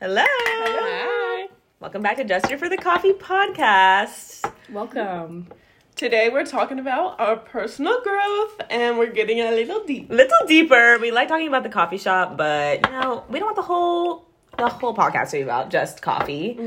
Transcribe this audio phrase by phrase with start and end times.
[0.00, 0.22] Hello.
[0.28, 1.48] Hi.
[1.80, 4.52] Welcome back to Just for the Coffee podcast.
[4.70, 5.48] Welcome.
[5.94, 10.10] Today we're talking about our personal growth and we're getting a little deep.
[10.10, 10.98] Little deeper.
[11.00, 14.26] We like talking about the coffee shop, but you know, we don't want the whole
[14.58, 16.58] the whole podcast to be about just coffee.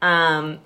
[0.00, 0.58] Um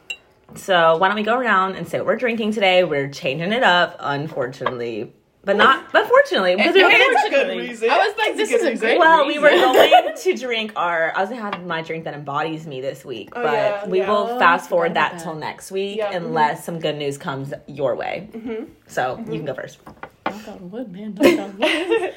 [0.55, 2.83] so why don't we go around and say what we're drinking today?
[2.85, 5.13] We're changing it up, unfortunately.
[5.47, 7.89] But not but fortunately, because we were It's a good reason.
[7.89, 8.79] I was like, this good is a reason.
[8.89, 11.13] great- Well, we were going to drink our.
[11.17, 13.99] I was gonna have my drink that embodies me this week, Oh, but yeah, we
[13.99, 14.11] yeah.
[14.11, 17.17] will Oh, fast forward forgot that about till next week, Yeah, unless some good news
[17.17, 18.29] comes your way.
[18.33, 18.65] Mm-hmm.
[18.89, 19.79] So you can go first.
[20.27, 21.15] Knock on wood, man.
[21.15, 22.15] Knock on wood.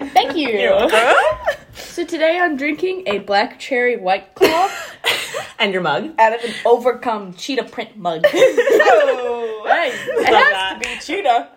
[0.14, 0.48] Thank you.
[1.92, 4.70] So today I'm drinking a black cherry white claw
[5.58, 6.14] and your mug.
[6.18, 8.24] out of an overcome cheetah print mug.
[8.34, 10.82] Oh, hey, it Love has that.
[10.82, 11.48] to be cheetah.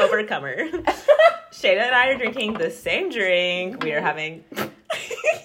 [0.02, 0.68] Overcomer.
[1.50, 3.82] Shayna and I are drinking the same drink.
[3.82, 4.44] We are having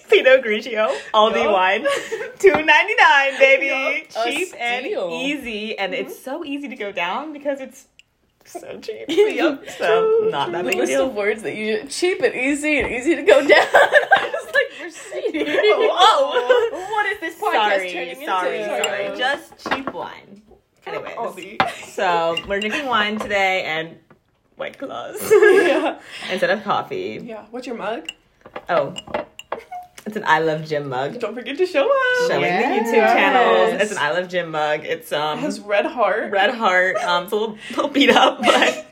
[0.09, 1.53] Pinot Grigio Aldi Yup.
[1.53, 1.87] wine,
[2.37, 4.25] two ninety nine, baby, Yup.
[4.27, 6.23] A cheap and easy, and it's mm-hmm.
[6.23, 7.87] so easy to go down because it's
[8.47, 9.05] so cheap.
[9.09, 9.67] Yup.
[9.69, 11.07] So not that big a deal.
[11.07, 13.51] of words that you cheap and easy and easy to go down.
[13.51, 15.47] I was like Mercedes.
[15.61, 16.91] Whoa.
[16.91, 18.83] What is this podcast sorry, turning sorry, into?
[18.83, 19.17] sorry.
[19.17, 20.41] Just cheap wine.
[20.85, 21.59] Anyways,
[21.93, 23.97] so we're drinking wine today and
[24.55, 25.99] white claws yeah.
[26.31, 27.21] instead of coffee.
[27.21, 27.45] Yeah.
[27.51, 28.07] What's your mug?
[28.69, 28.95] Oh,
[30.07, 31.19] it's an I Love Gym mug.
[31.19, 32.27] Don't forget to show us.
[32.29, 32.89] Showing Yes.
[32.89, 33.81] the YouTube channels.
[33.81, 34.85] It's an I Love Gym mug.
[34.85, 36.31] It's um It has red heart.
[36.31, 36.95] red heart.
[36.97, 38.85] Um, it's a little, little beat up, but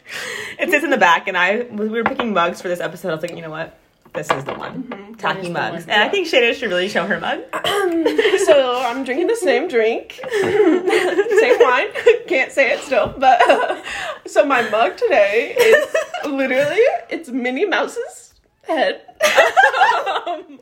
[0.60, 1.28] it sits in the back.
[1.28, 3.10] And I we were picking mugs for this episode.
[3.10, 3.80] I was like, you know what?
[4.14, 4.88] This is the one.
[4.90, 5.86] That Tacky is mugs.
[5.88, 5.90] one.
[5.94, 7.40] And I think Shayna should really show her mug.
[8.46, 11.88] so I'm drinking the same drink, same wine.
[12.28, 13.42] Can't say it still, but
[14.28, 16.80] so my mug today is literally
[17.10, 18.25] it's Minnie Mouse's
[18.68, 19.02] head.
[20.28, 20.60] um,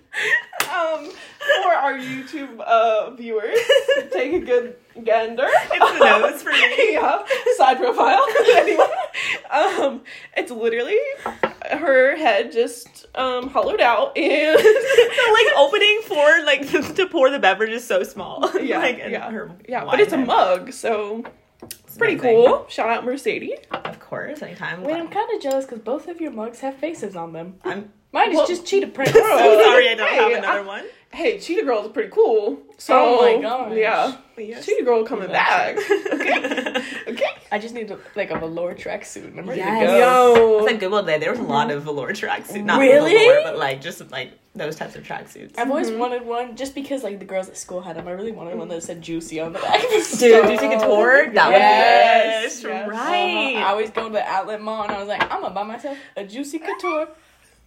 [0.74, 1.12] um,
[1.64, 3.58] for our YouTube uh, viewers,
[4.12, 5.48] take a good gander.
[5.50, 6.94] It's the nose for me.
[6.94, 7.24] yeah,
[7.58, 8.26] side profile.
[8.56, 8.86] anyway,
[9.50, 10.02] um,
[10.38, 11.00] it's literally
[11.72, 17.40] her head just um hollowed out and the like opening for like to pour the
[17.40, 18.50] beverage is so small.
[18.62, 19.86] Yeah, like, yeah, her yeah.
[19.86, 21.24] But it's a mug, so
[21.64, 22.46] It's pretty amazing.
[22.48, 22.66] cool.
[22.70, 23.60] Shout out Mercedes.
[23.72, 24.84] Of course, anytime.
[24.84, 27.56] Wait, I'm kind of jealous because both of your mugs have faces on them.
[27.64, 29.10] I'm Mine is Well- just cheetah print.
[29.14, 29.20] so
[29.64, 30.84] sorry I don't Hey, have another I- one.
[31.12, 32.58] Hey, Cheetah Girl is pretty cool.
[32.80, 33.74] So Oh my gosh.
[33.76, 34.66] yeah, Yes.
[34.66, 35.76] Cheetah Girl coming back.
[35.78, 36.84] yes.
[37.08, 37.26] Okay.
[37.52, 39.82] I just need a, like a velour tracksuit and I'm ready Yes.
[39.82, 40.36] to go.
[40.36, 40.58] Yo.
[40.58, 41.20] It's like Google Day.
[41.20, 42.64] There was a lot of velour tracksuits.
[42.64, 43.14] Not Really?
[43.14, 45.60] velour, but like just like those types of tracksuits.
[45.60, 46.00] I've always Mm-hmm.
[46.00, 48.08] wanted one just because like the girls at school had them.
[48.08, 49.82] I really wanted one that said juicy on the back.
[49.82, 51.30] Dude, do you take a tour?
[51.32, 52.44] That Yes.
[52.56, 52.88] was Yes.
[52.88, 53.56] right.
[53.56, 53.60] Uh-huh.
[53.60, 55.96] I always go to the outlet mall and I was like, I'm gonna buy myself
[56.18, 57.08] a juicy couture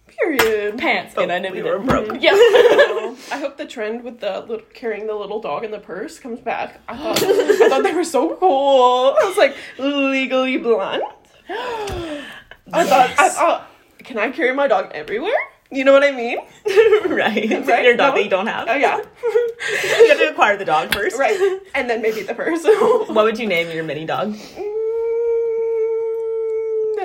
[0.07, 0.77] Period.
[0.77, 2.07] pants, But and I never we were broke.
[2.07, 2.21] Mm-hmm.
[2.21, 2.31] Yeah.
[3.35, 6.39] I hope the trend with the little, carrying the little dog in the purse comes
[6.39, 6.79] back.
[6.87, 9.15] I thought I thought they were so cool.
[9.19, 11.03] I was like legally blonde.
[11.49, 13.69] I thought I thought
[13.99, 15.33] can I carry my dog everywhere?
[15.69, 16.37] You know what I mean?
[17.07, 17.67] right.
[17.67, 17.83] Right?
[17.83, 18.15] Your dog No?
[18.15, 18.67] that you don't have.
[18.69, 18.97] Oh yeah.
[18.97, 21.17] you have to acquire the dog first.
[21.19, 21.59] right.
[21.75, 22.63] And then maybe the purse.
[22.63, 24.33] What would you name your mini dog?
[24.33, 24.86] Mm,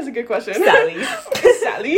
[0.05, 0.55] That's a good question.
[0.55, 1.05] Sally.
[1.63, 1.97] Sally.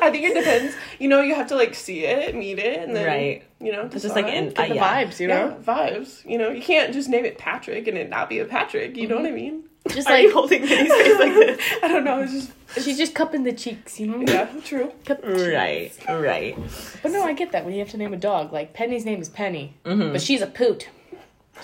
[0.00, 0.74] I think it depends.
[1.00, 3.42] You know, you have to like see it, meet it, and then Right.
[3.60, 5.04] you know, It's just like in Get uh, the yeah.
[5.04, 5.56] vibes, you yeah, know?
[5.64, 6.24] vibes.
[6.28, 8.96] You know, you can't just name it Patrick and it not be a Patrick.
[8.96, 9.64] You know what I mean?
[9.88, 11.60] Just Are you like holding Minnie's face like this?
[11.82, 12.20] I don't know.
[12.20, 12.52] It's just
[12.84, 14.20] she's just cupping the cheeks, you know?
[14.32, 14.92] yeah, true.
[15.04, 16.06] Cup the cheeks.
[16.08, 16.22] Right.
[16.22, 16.58] Right.
[17.02, 18.52] But no, I get that when you have to name a dog.
[18.52, 20.12] Like Penny's name is Penny, Mhm.
[20.12, 20.88] but she's a poot.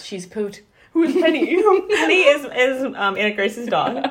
[0.03, 0.63] She's poot.
[0.93, 1.47] Who is Penny?
[1.91, 4.05] Penny is is um Aunt Grace's dog.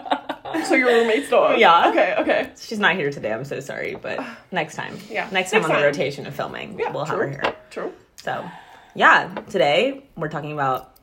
[0.66, 1.60] So your roommate's dog.
[1.60, 1.90] Yeah.
[1.90, 2.16] Okay.
[2.20, 2.50] Okay.
[2.60, 3.32] She's not here today.
[3.34, 4.20] I'm so sorry, but
[4.52, 4.98] next time.
[5.10, 5.28] Yeah.
[5.32, 7.56] Next time Next on the rotation of filming, Yeah, we'll have her here.
[7.70, 7.94] True.
[8.16, 8.44] So,
[8.96, 10.94] yeah, today we're talking about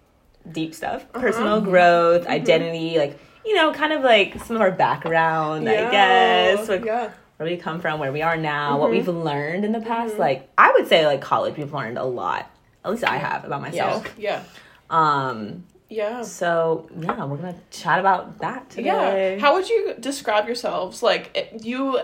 [0.51, 1.21] deep stuff, Uh-huh.
[1.21, 2.33] personal growth, Mm-hmm.
[2.33, 7.11] identity, like you know, kind of like some of our background, I guess, like yeah.
[7.37, 8.93] where we come from, where we are now, what Mhm.
[8.93, 10.19] we've learned in the past.
[10.19, 12.51] Like I would say, like college, we've learned a lot.
[12.85, 14.07] At least I have about myself.
[14.19, 14.43] Yeah.
[14.91, 15.65] Um.
[15.95, 16.23] Yeah.
[16.23, 19.35] So yeah, we're gonna chat about that today.
[19.35, 19.41] Yeah.
[19.41, 21.03] How would you describe yourselves?
[21.03, 22.01] Like eh, you,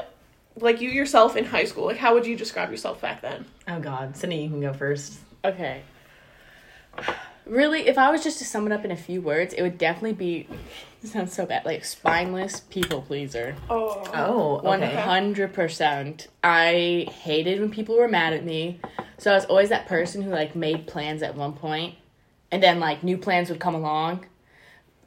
[0.56, 1.86] like you yourself in high school.
[1.86, 3.46] Like how would you describe yourself back then?
[3.66, 5.18] oh God, Sydney, you can go first.
[5.44, 5.82] Okay.
[7.46, 9.76] Really, if I was just to sum it up in a few words, it would
[9.76, 10.46] definitely be.
[11.02, 11.64] Sounds so bad.
[11.64, 13.56] Like spineless people pleaser.
[13.68, 14.04] Oh.
[14.14, 16.28] Oh, oh One hundred percent.
[16.44, 18.78] I hated when people were mad at me,
[19.18, 21.94] so I was always that person who like made plans at one point,
[22.50, 24.26] and then like new plans would come along,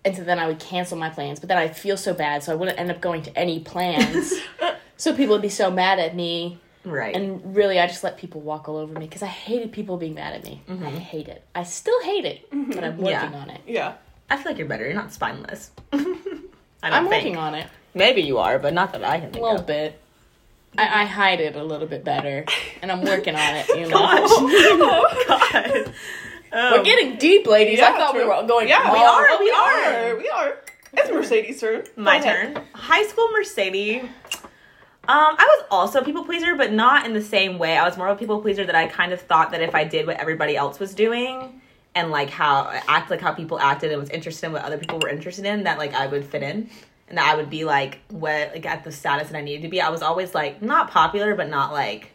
[0.05, 1.39] and so then I would cancel my plans.
[1.39, 4.33] But then I'd feel so bad, so I wouldn't end up going to any plans.
[4.97, 7.15] so people would be so mad at me, Right.
[7.15, 10.15] And really, I just let people walk all over me because I hated people being
[10.15, 10.61] mad at me.
[10.67, 10.97] I mm-hmm.
[10.97, 11.43] hate it.
[11.55, 12.71] I still hate it, mm-hmm.
[12.71, 13.39] but I'm working Yeah.
[13.39, 13.61] on it.
[13.65, 13.93] Yeah.
[14.29, 14.83] I feel like you're better.
[14.83, 15.71] You're not spineless.
[15.93, 16.23] I don't
[16.83, 17.23] I'm think.
[17.23, 19.67] working on it Maybe you are, but not that I can a little of.
[19.67, 19.99] bit.
[20.77, 22.45] I, I hide it a little bit better,
[22.81, 23.67] and I'm working on it.
[23.69, 25.93] You know, oh God.
[26.53, 27.79] We're getting deep, ladies.
[27.79, 28.67] I thought we were going.
[28.67, 29.39] Yeah, we are.
[29.39, 30.17] We are.
[30.17, 30.57] We are.
[30.93, 31.85] It's Mercedes' turn.
[31.95, 32.59] My turn.
[32.73, 34.03] High school Mercedes.
[35.05, 37.75] Um, I was also a people pleaser, but not in the same way.
[37.77, 39.83] I was more of a people pleaser that I kind of thought that if I
[39.83, 41.61] did what everybody else was doing
[41.93, 44.99] and like how act like how people acted and was interested in what other people
[44.99, 46.69] were interested in, that like I would fit in
[47.09, 49.67] and that I would be like what like at the status that I needed to
[49.67, 49.81] be.
[49.81, 52.11] I was always like not popular, but not like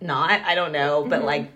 [0.00, 0.30] not.
[0.30, 1.48] I don't know, but like n-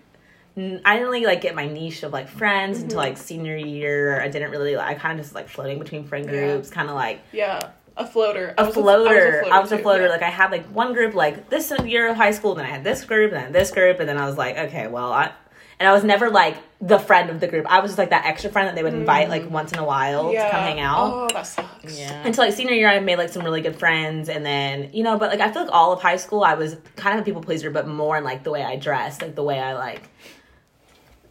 [0.55, 3.09] I didn't really like get my niche of like friends until mm-hmm.
[3.09, 4.21] like senior year.
[4.21, 4.75] I didn't really.
[4.75, 6.31] Like, I kind of just like floating between friend Yeah.
[6.31, 7.71] groups, kind of like Yeah.
[7.95, 8.55] A floater.
[8.57, 9.45] a I was floater.
[9.51, 10.09] I was a too, floater.
[10.09, 12.83] Like I had like one group like this year of high school, then I had
[12.83, 15.31] this group, and then this group, and then I was like, okay, well, I.
[15.79, 17.65] And I was never like the friend of the group.
[17.67, 19.53] I was just like that extra friend that they would invite like mm-hmm.
[19.53, 21.11] once in a while to come hang out.
[21.13, 21.99] Oh, that sucks.
[21.99, 22.25] Yeah.
[22.25, 25.17] Until like senior year, I made like some really good friends, and then you know,
[25.17, 27.41] but like I feel like all of high school, I was kind of a people
[27.41, 30.09] pleaser, but more in like the way I dressed, like the way I like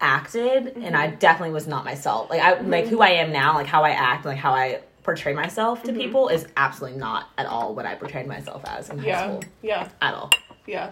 [0.02, 1.18] acted, and I mm-hmm.
[1.18, 2.28] definitely was not myself.
[2.28, 2.94] Like I like mm-hmm.
[2.94, 6.00] who I am now, like how I act, like how I portray myself to mm-hmm.
[6.00, 9.22] people is absolutely not at all what I portrayed myself as in high Yeah.
[9.22, 9.88] school Yeah.
[10.00, 10.30] at all.
[10.66, 10.90] Yeah.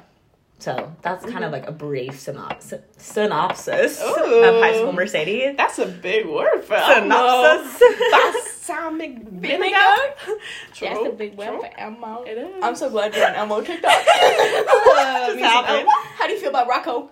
[0.59, 4.45] So that's kind of like a brief synopsis synopsis Ooh.
[4.45, 5.57] of high school Mercedes.
[5.57, 7.83] That's a big word for Synopsis.
[8.11, 9.59] That's sounding big.
[9.59, 10.89] True.
[10.89, 11.61] That's the big one True.
[11.63, 12.25] for Elmo.
[12.25, 12.63] It is.
[12.63, 13.91] I'm so glad you're on Elmo TikTok.
[13.91, 15.79] Uh, Just music happened.
[15.79, 15.91] Elmo?
[16.19, 17.11] How do you feel about Rocco?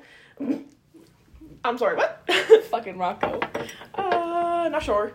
[1.68, 2.24] I'm sorry, what?
[2.70, 3.40] Fucking Rocco.
[3.94, 5.12] uh, not sure.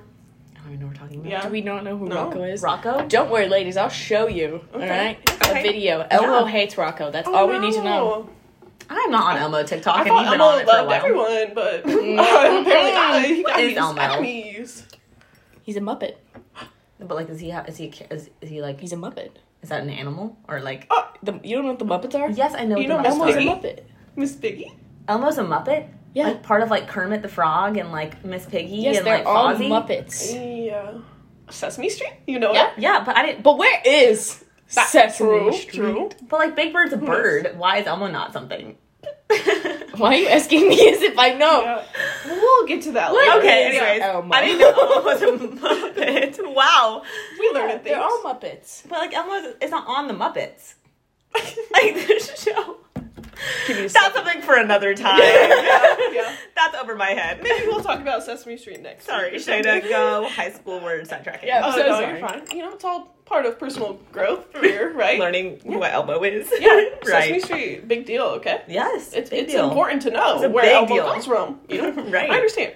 [0.56, 1.30] I don't even know what we're talking about.
[1.32, 1.42] Yeah.
[1.44, 2.16] Do we not know who No.
[2.26, 2.62] Rocco is?
[2.62, 3.08] Rocco?
[3.08, 3.76] Don't worry, ladies.
[3.76, 4.64] I'll show you.
[4.74, 4.84] Okay.
[4.90, 5.60] All right, Okay.
[5.60, 6.08] a video.
[6.10, 6.52] Elmo Yeah.
[6.52, 7.12] hates Rocco.
[7.12, 8.30] That's Oh, all we need to know.
[8.90, 10.84] I'm not on Elmo TikTok, I and thought you've been Elmo on it for a
[10.84, 11.26] loved while.
[11.28, 12.16] everyone, but apparently
[12.94, 13.26] not.
[13.26, 14.02] He got Is his Elmo.
[14.02, 14.88] enemies.
[15.64, 16.16] He's a Muppet.
[17.00, 17.50] But like, is he?
[17.50, 17.88] Ha- is he?
[17.88, 18.80] a ki- Is, is he like?
[18.80, 19.32] He's a Muppet.
[19.62, 20.86] Is that an animal or like?
[20.92, 22.30] Oh, The, you don't know what the Muppets are?
[22.30, 22.78] Yes, I know.
[22.78, 23.60] You what know the Miss Muppets Elmo's a are.
[23.62, 23.82] Piggy?
[23.82, 23.84] Muppet.
[24.16, 24.72] Miss Piggy.
[25.08, 25.88] Elmo's a Muppet.
[26.14, 26.28] Yeah.
[26.28, 29.26] Like part of like Kermit the Frog and like Miss Piggy yes, and they're like
[29.28, 29.68] all Fozzie.
[30.68, 30.82] Yeah.
[30.92, 30.98] Muppets.
[31.48, 32.14] uh, Sesame Street.
[32.28, 32.72] You know Yeah.
[32.74, 32.80] it.
[32.80, 33.44] Yeah, but I didn't.
[33.44, 34.44] But where is
[34.74, 35.52] That's Sesame true.
[35.54, 35.74] Street?
[35.74, 36.10] True.
[36.30, 37.54] But like Big Bird's a bird.
[37.58, 38.78] Why is Elmo not something?
[39.98, 41.62] Why are you asking me as if I know?
[41.64, 41.84] Yeah.
[42.26, 43.40] We'll get to that What later.
[43.48, 44.34] okay, is anyways, Elmo?
[44.34, 45.26] I didn't know Elmo was a
[46.38, 46.40] Muppet.
[46.56, 47.02] Wow,
[47.40, 47.84] We learned things.
[47.86, 48.84] They're all Muppets.
[48.88, 50.76] but like Elmo is not on the Muppets.
[51.36, 52.78] Like the show.
[53.68, 54.14] Give me a That's second.
[54.26, 55.20] something for another time.
[55.20, 56.36] yeah, yeah.
[56.56, 57.42] That's over my head.
[57.44, 59.06] Maybe we'll talk about Sesame Street next.
[59.06, 61.44] Sorry, Shayna, go high school word sidetracking.
[61.46, 61.62] Yeah.
[61.64, 62.44] Oh, so no, you're fine.
[62.52, 65.18] You know, it's all part of personal growth here, right?
[65.20, 66.52] Learning what Elmo is.
[66.60, 66.70] Yeah,
[67.06, 67.06] right.
[67.06, 67.40] Sesame.
[67.40, 68.24] Street, big deal.
[68.24, 69.68] Okay, Yes, it's it's deal.
[69.70, 71.06] important to know It's where Elmo deal.
[71.06, 71.60] comes from.
[71.70, 72.30] You know, Right.
[72.30, 72.74] I understand.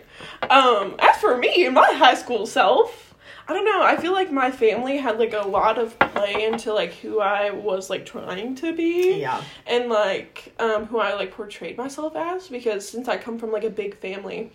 [0.49, 3.06] Um, as for me, my high school self,
[3.49, 3.81] I don't know.
[3.81, 7.51] I feel like my family had like a lot of play into like who I
[7.51, 9.19] was like trying to be.
[9.21, 9.41] Yeah.
[9.65, 13.63] and like um, who I like portrayed myself as because since I come from like
[13.63, 14.51] a big family,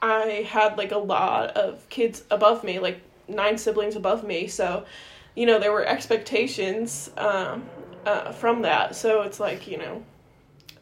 [0.00, 4.48] I had like a lot of kids above me, like nine siblings above me.
[4.48, 4.84] So,
[5.36, 7.64] you know, there were expectations um,
[8.04, 8.96] uh, from that.
[8.96, 10.02] So it's like you know,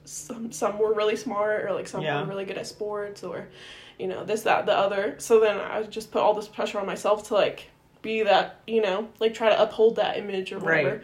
[0.07, 2.23] some some were really smart or like some Yeah.
[2.23, 3.49] were really good at sports or
[4.01, 5.15] you know this that the other.
[5.19, 7.71] So then I just put all this pressure on myself to like
[8.03, 10.91] be that you know like try to uphold that image or whatever.
[10.91, 11.03] Right.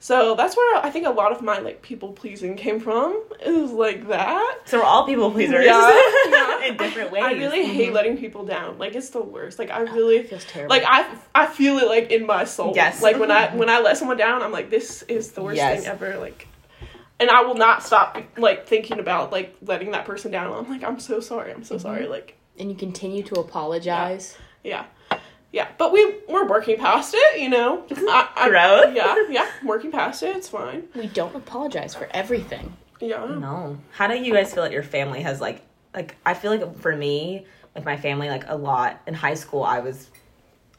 [0.00, 3.20] So that's where I think a lot of my like people pleasing came from.
[3.44, 4.60] Is like that.
[4.66, 5.66] So we're all people pleasers.
[5.66, 6.66] Yeah, yeah.
[6.66, 7.24] in different ways.
[7.24, 7.94] I really hate mm-hmm.
[7.94, 8.78] letting people down.
[8.78, 9.58] Like it's the worst.
[9.58, 10.74] Like I really It feels terrible.
[10.74, 12.72] like I I feel it like in my soul.
[12.74, 13.02] Yes.
[13.02, 13.58] Like when I mm-hmm.
[13.58, 15.80] when I let someone down, I'm like this is the worst Yes.
[15.80, 16.16] thing ever.
[16.18, 16.47] Like,
[17.20, 20.52] and I will not stop like thinking about like letting that person down.
[20.52, 21.52] I'm like I'm so sorry.
[21.52, 21.82] I'm so Mm-hmm.
[21.82, 22.06] sorry.
[22.06, 24.36] Like and you continue to apologize.
[24.64, 24.84] yeah.
[25.50, 27.82] Yeah, but we we're working past it, you know.
[27.90, 28.94] I, I, Growth.
[28.94, 30.36] Yeah, yeah, working past it.
[30.36, 30.84] It's fine.
[30.94, 32.76] We don't apologize for everything.
[33.00, 33.24] Yeah.
[33.24, 33.78] No.
[33.92, 35.62] How do you guys feel like your family has like
[35.94, 39.62] like I feel like for me, like my family, like a lot in high school
[39.62, 40.10] I was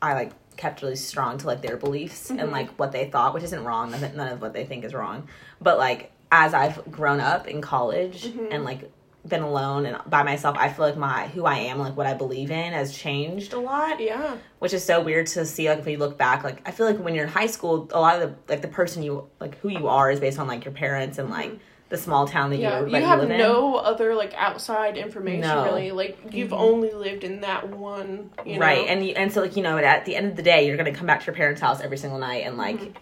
[0.03, 3.43] I like kept really strong to like their beliefs and like what they thought, which
[3.46, 3.89] isn't wrong.
[3.89, 5.27] None none of what they think is wrong.
[5.60, 8.48] But like as I've grown up in college mm-hmm.
[8.51, 8.91] and like
[9.27, 12.13] been alone and by myself, I feel like my who I am, like what I
[12.13, 14.00] believe in has changed a lot.
[14.00, 14.38] Yeah.
[14.59, 16.98] Which is so weird to see like if you look back, like I feel like
[17.00, 19.69] when you're in high school, a lot of the like the person you like who
[19.69, 21.57] you are is based on like your parents and like mm-hmm.
[21.89, 23.38] the small town that Yeah, you you have live in.
[23.38, 25.65] no other like outside information No.
[25.65, 25.91] really.
[25.91, 26.62] Like you've mm-hmm.
[26.62, 28.65] only lived in that one, you know.
[28.65, 30.77] right and you, and so like you know at the end of the day you're
[30.77, 32.98] gonna come back to your parents house every single night and like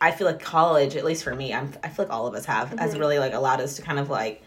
[0.00, 2.44] I feel like college, at least for me, I'm, I feel like all of us
[2.46, 3.00] have, has Mm-hmm.
[3.00, 4.42] really like allowed us to kind of like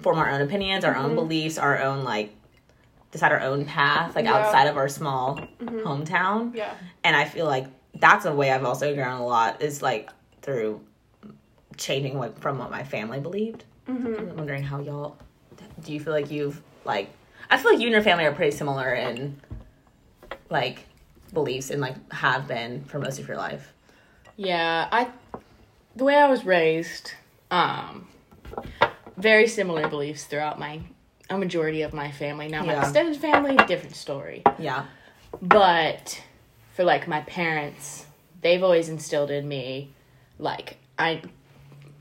[0.00, 1.04] form our own opinions, our Mm-hmm.
[1.04, 2.34] own beliefs, our own like
[3.10, 4.32] decide our own path, like Yeah.
[4.32, 4.44] Mm-hmm.
[4.46, 6.54] outside of our small hometown.
[6.54, 6.74] Yeah.
[7.04, 10.10] And I feel like that's a way I've also grown a lot is like
[10.42, 10.80] through
[11.76, 13.64] changing what from what my family believed.
[13.88, 14.30] Mm-hmm.
[14.30, 15.16] I'm wondering how y'all
[15.82, 17.10] do you feel like you've like
[17.50, 19.40] I feel like you and your family are pretty similar in
[20.50, 20.84] like
[21.32, 23.72] beliefs and like have been for most of your life.
[24.36, 25.08] Yeah, I
[25.96, 27.12] the way I was raised,
[27.50, 28.08] um
[29.16, 30.80] very similar beliefs throughout my
[31.30, 32.48] a majority of my family.
[32.48, 32.82] Now my Yeah.
[32.82, 34.42] extended family, different story.
[34.58, 34.84] Yeah.
[35.40, 36.20] But
[36.74, 38.06] for like my parents,
[38.42, 39.92] they've always instilled in me
[40.38, 41.22] like I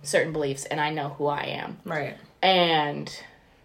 [0.03, 1.77] certain beliefs and I know who I am.
[1.85, 2.17] Right.
[2.41, 3.13] And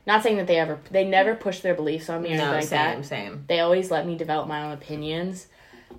[0.07, 2.65] not saying that they ever they never push their beliefs on me or anything like
[2.65, 3.07] same, that.
[3.07, 3.45] same.
[3.49, 5.47] They always let me develop my own opinions.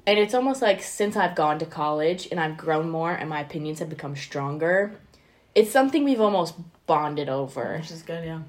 [0.07, 3.41] And it's almost like since I've gone to college and I've grown more and my
[3.41, 4.95] opinions have become stronger,
[5.53, 6.55] it's something we've almost
[6.87, 7.77] bonded over.
[7.77, 8.39] Which is good, yeah.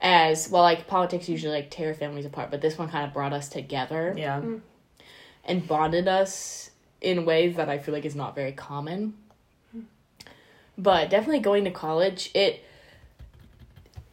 [0.00, 3.32] As well, like politics usually like tear families apart, but this one kind of brought
[3.32, 4.40] us together Yeah.
[4.40, 4.60] Mm.
[5.44, 6.70] and bonded us
[7.00, 9.14] in ways that I feel like is not very common.
[10.76, 12.64] But definitely going to college, it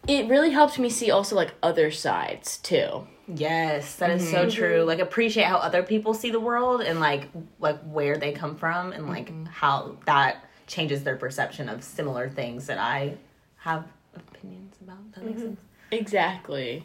[0.08, 3.08] it really helped me see also like other sides too.
[3.36, 4.32] Yes, that is Mm-hmm.
[4.32, 4.84] so true.
[4.84, 8.92] Like appreciate how other people see the world and like like where they come from
[8.92, 9.46] and like Mm-hmm.
[9.46, 13.16] how that changes their perception of similar things that I
[13.58, 15.12] have opinions about.
[15.14, 15.28] That Mm-hmm.
[15.30, 15.60] makes sense.
[15.92, 16.84] Exactly.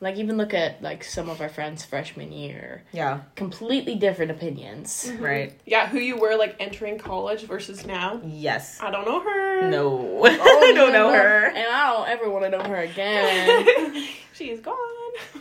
[0.00, 3.20] Like even look at like some of our friends freshman year, Yeah.
[3.36, 5.08] completely different opinions.
[5.20, 5.52] Right.
[5.64, 8.20] Yeah, who you were like entering college versus now.
[8.24, 8.78] Yes.
[8.82, 9.70] I don't know her.
[9.70, 10.24] No.
[10.24, 11.46] I don't know her.
[11.46, 14.08] and I don't ever want to know her again.
[14.32, 14.76] she is gone.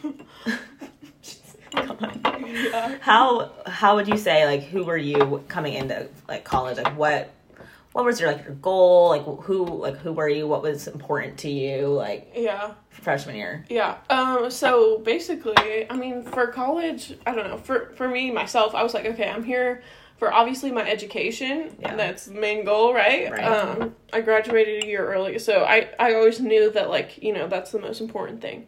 [1.22, 2.98] She's gone.
[3.02, 6.78] How how would you say like who were you coming into like college?
[6.78, 7.32] Like what
[7.94, 9.10] what was your like your goal?
[9.10, 10.48] Like who like who were you?
[10.48, 12.74] What was important to you like yeah.
[12.90, 13.66] freshman year?
[13.70, 13.98] Yeah.
[14.10, 14.50] Um.
[14.50, 17.58] So basically, I mean, for college, I don't know.
[17.58, 19.82] For for me myself, I was like, okay, I'm here
[20.22, 21.76] for obviously my education.
[21.80, 21.96] Yeah.
[21.96, 23.32] That's the main goal, right?
[23.32, 23.44] Right.
[23.44, 23.96] Um.
[24.14, 27.72] I graduated a year early, so I I always knew that like you know that's
[27.72, 28.68] the most important thing.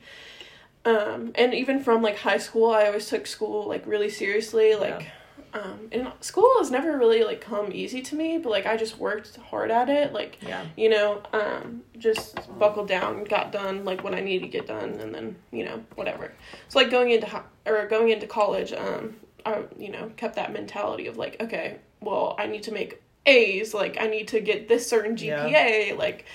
[0.83, 1.31] Um.
[1.35, 4.73] And even from like high school, I always took school like really seriously.
[4.73, 5.11] Like.
[5.55, 8.97] Um, and school has never really like come easy to me, but like I just
[8.97, 10.11] worked hard at it.
[10.11, 10.65] Like Yeah.
[10.75, 14.93] you know, um, just buckled down, got done like what I needed to get done,
[14.99, 16.33] and then you know whatever.
[16.69, 21.07] So like going into or going into college, um, I you know kept that mentality
[21.07, 24.87] of like, okay, well I need to make A's, like I need to get this
[24.87, 25.47] certain Yeah.
[25.47, 26.25] GPA, like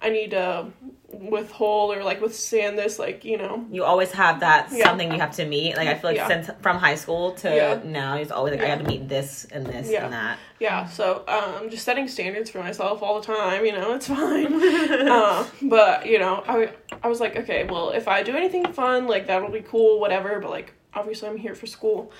[0.00, 0.66] I need to
[1.12, 4.84] withhold or like withstand this, like you know, You always have that Yeah.
[4.84, 5.76] something you have to meet.
[5.76, 6.28] Like I feel like Yeah.
[6.28, 7.80] since from high school to Yeah.
[7.84, 8.76] now, it's always like I Yeah.
[8.76, 10.04] got to meet this and this Yeah.
[10.04, 10.38] and that.
[10.60, 10.86] yeah.
[10.86, 14.52] So um, just setting standards for myself all the time, you know, it's fine.
[15.08, 16.70] uh, but you know, I
[17.02, 20.38] I was like, okay, well, if I do anything fun, like that'll be cool, whatever.
[20.40, 22.12] But like, obviously, I'm here for school.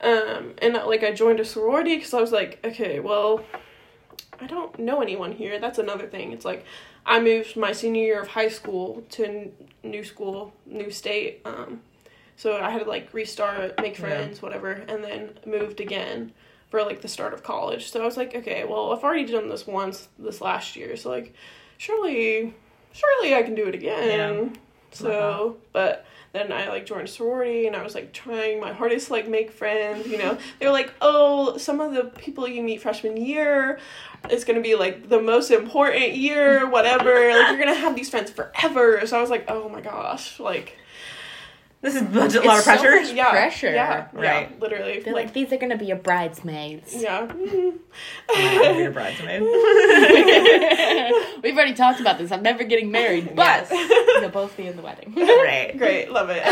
[0.00, 3.44] Um, and like I joined a sorority because I was like, okay, well,
[4.40, 5.58] I don't know anyone here.
[5.58, 6.32] That's another thing.
[6.32, 6.64] It's like
[7.06, 11.40] I moved my senior year of high school to n- new school, new state.
[11.44, 11.80] Um,
[12.36, 14.00] so I had to like restart, make Yeah.
[14.06, 16.32] friends, whatever, and then moved again
[16.70, 17.90] for like the start of college.
[17.90, 21.10] So I was like, okay, well, I've already done this once this last year, so
[21.10, 21.32] like,
[21.78, 22.52] surely,
[22.92, 24.58] surely I can do it again.
[24.90, 25.52] So, Uh-huh.
[25.72, 26.04] but
[26.34, 29.52] then I like joined sorority and I was like trying my hardest to like make
[29.52, 30.36] friends, you know.
[30.58, 33.78] They were like, "Oh, some of the people you meet freshman year
[34.28, 37.28] is to be like the most important year, whatever.
[37.30, 40.76] like you're to have these friends forever." So I was like, "Oh my gosh." Like
[41.84, 42.90] This is a a lot of It's so pressure.
[43.02, 43.70] much- yeah, Pressure.
[43.72, 44.48] Yeah, Right.
[44.50, 45.00] Yeah, literally.
[45.00, 46.94] They're like, like, these are gonna be your bridesmaids.
[46.94, 47.30] yeah.
[48.78, 49.42] Your bridesmaid.
[51.42, 52.32] We've already talked about this.
[52.32, 54.20] I'm never getting married, but Yes.
[54.20, 55.12] you'll both be in the wedding.
[55.14, 55.76] right.
[55.76, 56.42] Great, love it.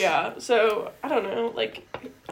[0.00, 1.86] yeah, so I don't know, like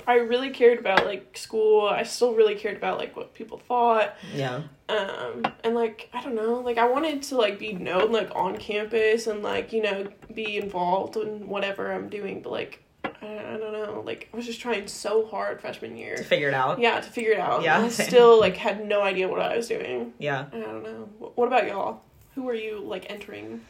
[0.07, 1.87] I really cared about like school.
[1.89, 4.15] I still really cared about like what people thought.
[4.35, 4.63] Yeah.
[4.89, 8.57] Um and like I don't know, like I wanted to like be known like on
[8.57, 13.11] campus and like, you know, be involved in whatever I'm doing, but like I,
[13.55, 16.17] I don't know, like I was just trying so hard freshman year.
[16.17, 16.79] To figure it out.
[16.79, 17.63] Yeah, to figure it out.
[17.63, 20.13] Yeah, I still like had no idea what I was doing.
[20.19, 20.47] Yeah.
[20.53, 21.09] I don't know.
[21.35, 22.03] What about y'all?
[22.35, 23.61] Who are you like entering?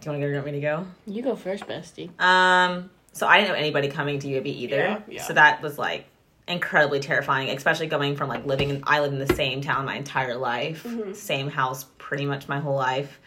[0.00, 0.32] Do you want to go?
[0.32, 0.86] or Want me to go?
[1.06, 2.08] You go first, bestie.
[2.20, 4.76] Um, so I didn't know anybody coming to UAB either.
[4.76, 5.22] Yeah, yeah.
[5.22, 6.06] So that was like
[6.46, 9.96] incredibly terrifying, especially going from like living in I lived in the same town my
[9.96, 11.12] entire life, Mm-hmm.
[11.14, 13.20] same house pretty much my whole life.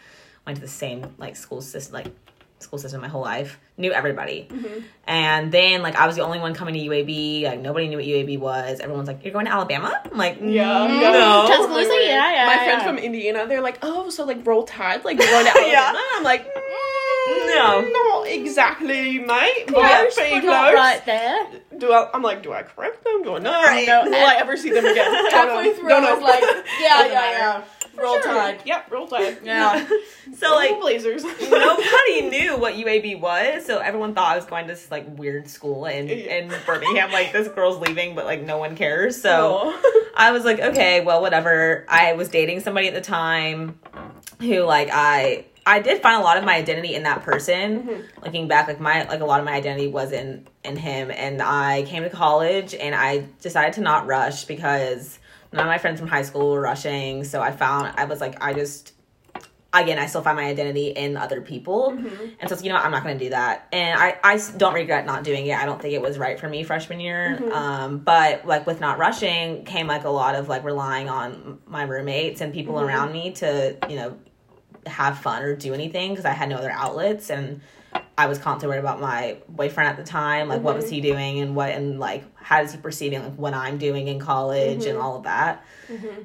[0.45, 2.07] Went to the same like school system, like
[2.57, 3.59] school system my whole life.
[3.77, 4.47] Knew everybody.
[5.05, 7.43] And then like I was the only one coming to UAB.
[7.43, 8.79] Like nobody knew what UAB was.
[8.79, 11.11] Everyone's like, "You're going to Alabama?" I'm like, Yeah, "Mm, yeah.
[11.11, 12.63] no." Tuscaloosa, yeah, yeah, My yeah.
[12.65, 15.67] friends from Indiana, they're like, oh, so like roll tide, like going to Alabama.
[15.71, 15.93] Yeah.
[16.15, 17.81] I'm like, mm, No.
[17.81, 19.65] not exactly, mate.
[19.67, 21.47] But Close, but not right there.
[21.77, 22.09] Do I?
[22.13, 23.23] I'm like, do I correct them?
[23.23, 23.65] Do I not?
[23.65, 23.87] Right.
[23.91, 24.03] No.
[24.05, 25.11] Will I ever see them again?
[25.31, 26.41] Halfway through, I was like,
[26.81, 27.63] yeah, yeah, yeah.
[27.97, 28.23] Roll Sure.
[28.23, 28.61] Tide.
[28.65, 29.39] Yep, roll tide.
[29.43, 29.85] Yeah.
[30.37, 31.23] so like Blazers.
[31.23, 35.49] nobody knew what UAB was, so everyone thought I was going to this like weird
[35.49, 36.15] school in Yeah.
[36.15, 37.11] in Birmingham.
[37.11, 39.21] Like this girl's leaving, but like no one cares.
[39.21, 39.77] So.
[40.15, 41.85] I was like, okay, well, whatever.
[41.87, 43.79] I was dating somebody at the time
[44.39, 47.83] who like I I did find a lot of my identity in that person.
[47.83, 48.23] Mm-hmm.
[48.25, 51.41] Looking back, like my like a lot of my identity was in in him, and
[51.41, 55.19] I came to college and I decided to not rush because
[55.51, 57.23] none of my friends from high school were rushing.
[57.23, 58.93] So I found I was like I just
[59.73, 62.25] again I still find my identity in other people, mm-hmm.
[62.39, 63.67] and so you know what, I'm not going to do that.
[63.71, 65.57] And I I don't regret not doing it.
[65.57, 67.37] I don't think it was right for me freshman year.
[67.39, 67.51] Mm-hmm.
[67.51, 71.83] Um, but like with not rushing came like a lot of like relying on my
[71.83, 74.17] roommates and people around me to you know
[74.85, 77.61] have fun or do anything because I had no other outlets and
[78.17, 80.93] I was constantly worried about my boyfriend at the time, like what was mm-hmm.
[80.93, 84.19] he doing and what and like how is he perceiving like what I'm doing in
[84.19, 85.63] college and all of that.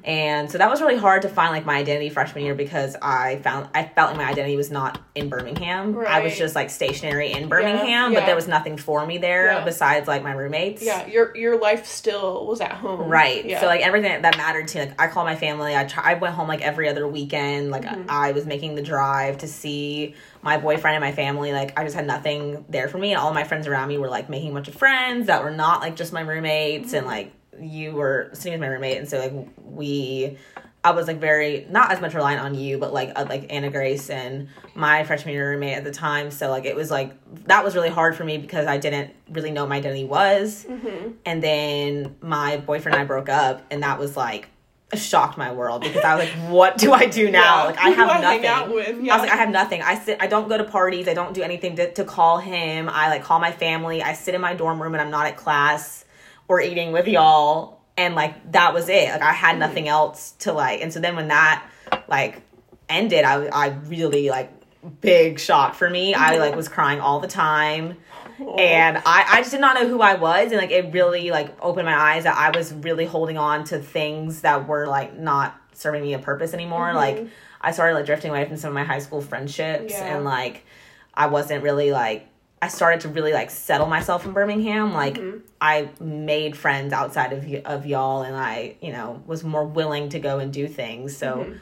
[0.05, 3.37] And so that was really hard to find like my identity freshman year because I
[3.39, 5.97] found I felt like my identity was not in Birmingham.
[6.07, 8.19] I was just like stationary in Birmingham, yeah.
[8.19, 9.65] but there was nothing for me there Yeah.
[9.65, 10.81] besides like my roommates.
[10.83, 13.09] yeah, your your life still was at home.
[13.09, 13.43] Right.
[13.45, 13.59] Yeah.
[13.59, 15.75] So like everything that mattered to me, like I called my family.
[15.75, 17.71] I try, I went home like every other weekend.
[17.71, 18.09] Like Mm-hmm.
[18.09, 21.51] I was making the drive to see my boyfriend and my family.
[21.53, 24.09] Like I just had nothing there for me, and all my friends around me were
[24.09, 27.33] like making a bunch of friends that were not like just my roommates, and like
[27.59, 29.33] you were sitting with my roommate, and so like
[29.63, 30.37] we.
[30.83, 33.69] I was like very not as much reliant on you, but like uh, like Anna
[33.69, 36.31] Grace and my freshman year roommate at the time.
[36.31, 37.13] So like it was like
[37.47, 40.65] that was really hard for me because I didn't really know what my identity was
[40.69, 41.11] Mm-hmm.
[41.25, 44.47] and then my boyfriend and I broke up, and that was like
[44.95, 47.63] shocked my world because I was like, "What do I do now?
[47.63, 47.63] Yeah.
[47.63, 48.87] Like, I have nothing." out with?
[48.87, 49.81] I was like, "I have nothing.
[49.81, 50.17] I sit.
[50.21, 51.07] I don't go to parties.
[51.07, 52.87] I don't do anything to, to call him.
[52.89, 54.01] I like call my family.
[54.01, 56.05] I sit in my dorm room and I'm not at class
[56.47, 59.09] or eating with y'all." And like that was it.
[59.09, 59.59] Like I had hmm.
[59.59, 60.81] nothing else to like.
[60.81, 61.67] And so then when that
[62.07, 62.41] like
[62.87, 64.53] ended, I I really like
[65.01, 66.13] big shock for me.
[66.13, 67.97] I like was crying all the time
[68.39, 68.55] Oh.
[68.55, 71.55] and I, I just did not know who I was and like it really like
[71.61, 75.59] opened my eyes that I was really holding on to things that were like not
[75.73, 76.87] serving me a purpose anymore.
[76.87, 76.97] Mm-hmm.
[76.97, 77.27] Like
[77.61, 80.15] I started like drifting away from some of my high school friendships Yeah.
[80.15, 80.65] and like
[81.13, 82.27] I wasn't really like
[82.61, 84.93] I started to really like settle myself in Birmingham.
[84.93, 85.39] Like mm-hmm.
[85.59, 90.09] I made friends outside of y- of y'all and I you know was more willing
[90.09, 91.17] to go and do things.
[91.17, 91.53] So mm-hmm.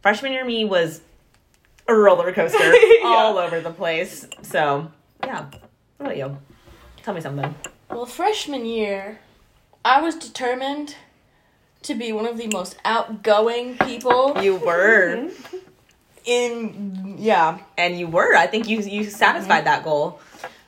[0.00, 1.00] freshman year me was
[1.88, 2.72] a roller coaster
[3.04, 4.28] all over the place.
[4.42, 4.92] So
[5.24, 5.46] yeah
[6.00, 6.38] what about you?
[7.02, 7.54] Tell me something.
[7.90, 9.20] Well, freshman year,
[9.84, 10.96] I was determined
[11.82, 15.28] to be one of the most outgoing people You were,
[16.24, 17.16] in.
[17.18, 18.34] Yeah, and you were.
[18.34, 19.64] I think you you satisfied mm-hmm.
[19.66, 20.20] that goal.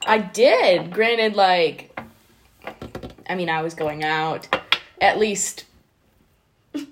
[0.06, 0.92] I did.
[0.92, 1.98] Granted, like,
[3.26, 4.54] I mean, I was going out
[5.00, 5.64] at least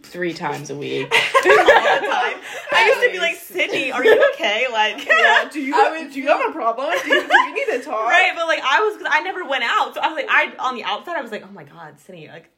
[0.03, 1.09] three times a week.
[1.13, 4.67] I used to be like, Sydney, are you okay?
[4.71, 6.93] Like, Yeah, do you I would do you have a problem?
[7.03, 8.09] Do you, do you need to talk?
[8.09, 8.33] right?
[8.35, 10.75] But like, I was because I never went out, so I was like, I on
[10.75, 12.51] the outside, I was like, oh my god, Sydney, like,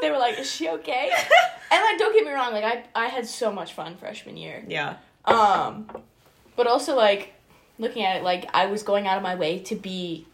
[0.00, 1.10] they were like, "Is she okay?"
[1.72, 4.64] And like, don't get me wrong, like, I I had so much fun freshman year.
[4.66, 5.88] yeah, Um,
[6.56, 7.32] but also like
[7.78, 10.26] looking at it, like I was going out of my way to be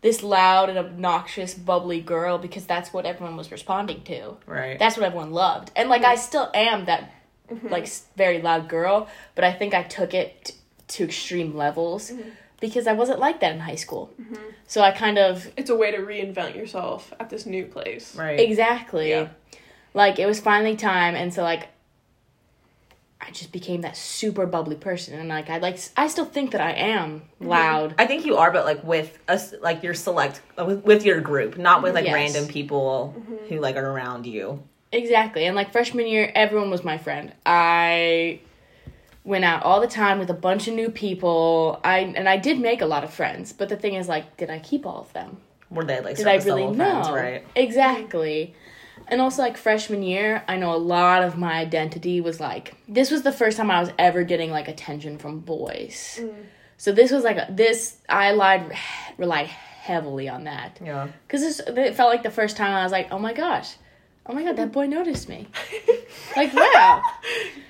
[0.00, 4.36] this loud and obnoxious, bubbly girl because that's what everyone was responding to.
[4.46, 4.78] right.
[4.78, 6.22] That's what everyone loved, and like I mm-hmm.
[6.22, 7.12] still am that
[7.50, 7.68] mm-hmm.
[7.68, 10.54] like very loud girl, but I think I took it t-
[10.88, 12.28] to extreme levels mm-hmm.
[12.66, 14.10] Because I wasn't like that in high school.
[14.20, 14.34] Mm-hmm.
[14.66, 18.16] So I kind of It's a way to reinvent yourself at this new place.
[18.16, 18.40] right.
[18.40, 19.28] exactly Yeah.
[19.92, 21.68] like it was finally time, and so like.
[23.26, 26.60] I just became that super bubbly person, and like I like I still think that
[26.60, 27.48] I am mm-hmm.
[27.48, 27.94] loud.
[27.96, 31.22] I think you are, but like with us, like your select uh, with, with your
[31.22, 32.12] group, not with like Yes.
[32.14, 33.46] random people mm-hmm.
[33.48, 34.62] who like are around you.
[34.92, 35.46] Exactly.
[35.46, 37.32] And like freshman year, everyone was my friend.
[37.46, 38.40] I
[39.24, 41.80] went out all the time with a bunch of new people.
[41.82, 44.50] I and I did make a lot of friends, but the thing is like did
[44.50, 45.38] I keep all of them?
[45.70, 47.02] Were they like Did I really know?
[47.02, 47.46] friends, right?
[47.56, 48.54] Exactly.
[49.08, 53.10] And also like freshman year, I know a lot of my identity was like this
[53.10, 56.20] was the first time I was ever getting like attention from boys.
[56.76, 58.76] So this was like a, this I lied
[59.18, 60.78] relied heavily on that.
[60.82, 61.08] Yeah.
[61.26, 63.76] Because it felt like the first time I was like, oh my gosh,
[64.26, 65.46] oh my god, that boy noticed me.
[66.36, 67.02] like, wow.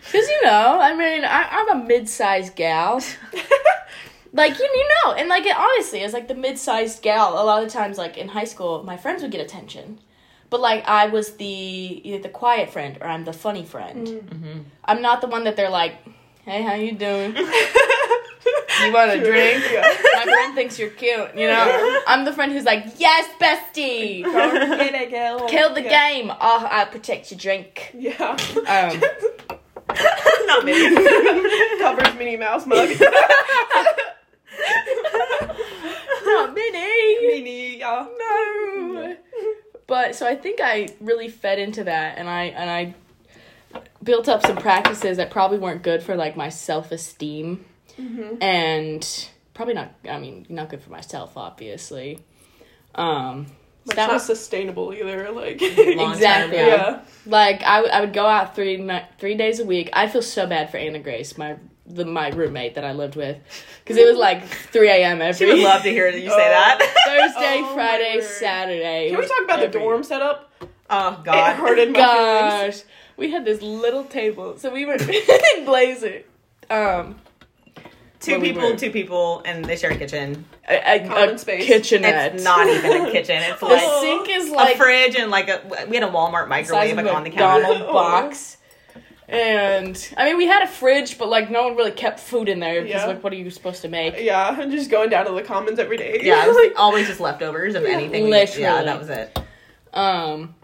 [0.05, 3.01] Because, you know, I mean, I, I'm a mid sized gal.
[4.35, 7.63] like you, you know, and like it, honestly, as like the mid-sized gal, a lot
[7.63, 10.01] of times like in high school, my friends would get attention,
[10.51, 14.07] but like I was the either the quiet friend or I'm the funny friend.
[14.07, 14.61] Mm-hmm.
[14.85, 15.95] I'm not the one that they're like,
[16.45, 17.37] "Hey, how you doing?
[18.83, 19.83] you want a drink?" Yeah.
[20.15, 21.35] My friend thinks you're cute.
[21.37, 25.49] You know, I'm the friend who's like, "Yes, bestie." Get it, girl.
[25.49, 26.11] Kill the yeah.
[26.11, 26.31] game.
[26.31, 27.95] Oh, I'll protect your drink.
[27.95, 28.37] Yeah.
[28.67, 29.03] Um,
[30.47, 30.73] Not me.
[31.79, 32.89] Covers Minnie Mouse mug.
[36.25, 37.27] not Minnie.
[37.27, 38.07] Minnie, yeah.
[38.19, 39.17] No.
[39.87, 42.95] But so I think I really fed into that, and I and I
[44.03, 46.91] built up some practices that probably weren't good for like my self
[47.99, 49.93] esteem, and probably not.
[50.09, 52.21] I mean, not good for myself, obviously.
[52.95, 53.47] Um,
[53.87, 55.31] Like, that not was sustainable either.
[55.31, 56.57] Like, exactly.
[56.59, 57.01] yeah.
[57.27, 59.91] Like I would, I would go out three ni- three days a week.
[59.93, 63.37] I feel so bad for Anna Grace, my the my roommate that I lived with,
[63.83, 65.21] because it was like three a.m.
[65.21, 66.79] every She would love to hear you say that.
[67.07, 68.21] Thursday, Oh, Friday.
[68.23, 69.11] Saturday.
[69.11, 70.51] Can we talk about the dorm setup?
[70.89, 71.57] Oh It God.
[71.57, 72.83] hurted my feelings.
[72.83, 74.95] Gosh, we had this little table, so we were
[75.57, 76.23] in Blazer.
[76.71, 77.17] Um,
[78.25, 78.77] Two Where we people, were.
[78.77, 80.45] two people, and they share a kitchen.
[80.69, 81.67] a, a, Common a space.
[81.67, 82.35] kitchenette.
[82.37, 83.37] It's not even a kitchen.
[83.43, 85.87] It's The like sink is like a fridge and like a.
[85.89, 87.63] We had a Walmart size microwave of like a on the counter.
[87.69, 88.57] McDonald box.
[89.29, 92.61] And I mean, we had a fridge, but like no one really kept food in
[92.61, 93.07] there because Yeah.
[93.07, 94.17] like, what are you supposed to make?
[94.19, 96.21] Yeah, I'm just going down to the commons every day.
[96.23, 98.25] Yeah, it was like always just leftovers of anything.
[98.25, 98.63] we- Literally.
[98.63, 99.39] Yeah, that was it.
[99.95, 100.55] Um,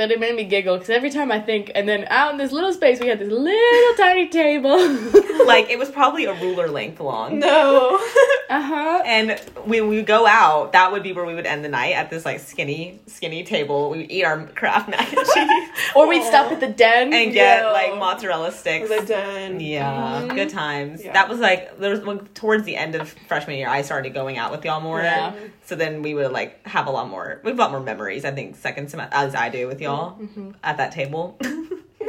[0.00, 2.52] but it made me giggle because every time I think, and then out in this
[2.52, 4.78] little space, we had this little tiny table.
[5.40, 7.38] Like it was probably a ruler length long.
[7.40, 7.96] no.
[8.50, 9.02] uh huh.
[9.06, 9.32] And
[9.64, 12.10] when we would go out, that would be where we would end the night at
[12.10, 13.90] this like skinny, skinny table.
[13.90, 17.32] We would eat our Kraft mac and cheese Or we'd stop at the den and
[17.32, 17.70] get Yeah.
[17.72, 18.90] like mozzarella sticks.
[18.90, 19.60] the den.
[19.60, 20.34] Yeah, Mhm.
[20.34, 21.02] good times.
[21.04, 21.14] Yeah.
[21.14, 23.68] That was like there was when, towards the end of freshman year.
[23.68, 25.00] I started going out with y'all more.
[25.00, 25.32] Yeah.
[25.64, 27.40] So then we would like have a lot more.
[27.42, 28.24] We have a lot more memories.
[28.26, 29.89] I think second semester as I do with y'all
[30.20, 30.50] Mm-hmm.
[30.62, 31.36] at that table.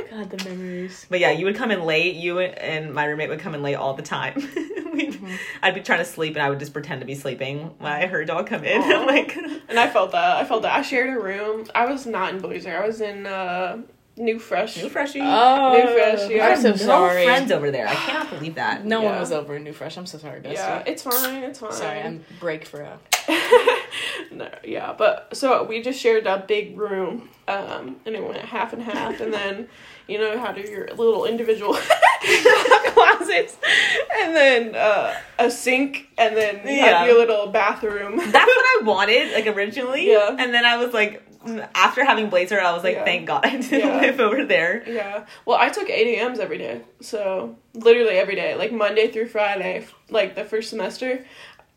[0.10, 1.06] God, the memories.
[1.10, 2.16] but yeah, you would come in late.
[2.16, 4.36] You and my roommate would come in late all the time.
[4.92, 5.36] Mm-hmm.
[5.64, 8.08] I'd be trying to sleep and I would just pretend to be sleeping when I
[8.08, 8.82] heard y'all come in.
[8.92, 10.36] I'm like, And I felt that.
[10.36, 10.78] I felt that.
[10.78, 11.66] I shared a room.
[11.74, 12.76] I was not in Blazer.
[12.78, 13.78] I was in uh,
[14.22, 14.78] New Fresh.
[14.78, 15.20] new freshie.
[15.22, 16.48] Oh, New Fresh, yeah.
[16.48, 17.26] I'm so no sorry.
[17.26, 17.88] friends over there.
[17.88, 18.86] I cannot believe that.
[18.86, 19.98] No one was over in New Fresh.
[19.98, 20.56] I'm so sorry, Dusty.
[20.58, 21.44] yeah, it's fine.
[21.44, 21.72] It's fine.
[21.72, 23.00] Sorry, I'm break for a.
[24.32, 28.74] no, yeah, but so we just shared a big room, um, and it went half
[28.74, 29.68] and half, and then
[30.08, 31.74] you know how do your little individual
[32.94, 33.58] closets,
[34.22, 37.00] and then uh, a sink, and then you Yeah.
[37.00, 38.18] have your little bathroom.
[38.18, 40.12] That's what I wanted, like originally.
[40.12, 40.36] Yeah.
[40.38, 41.24] And then I was like,
[41.76, 43.06] after having Blazer, I was like, Yeah.
[43.06, 44.02] thank God I didn't Yeah.
[44.02, 44.84] live over there.
[44.88, 45.26] Yeah.
[45.46, 46.82] Well, I took 8 a.m.s every day.
[47.02, 51.26] So, literally every day, like Monday through Friday, like the first semester.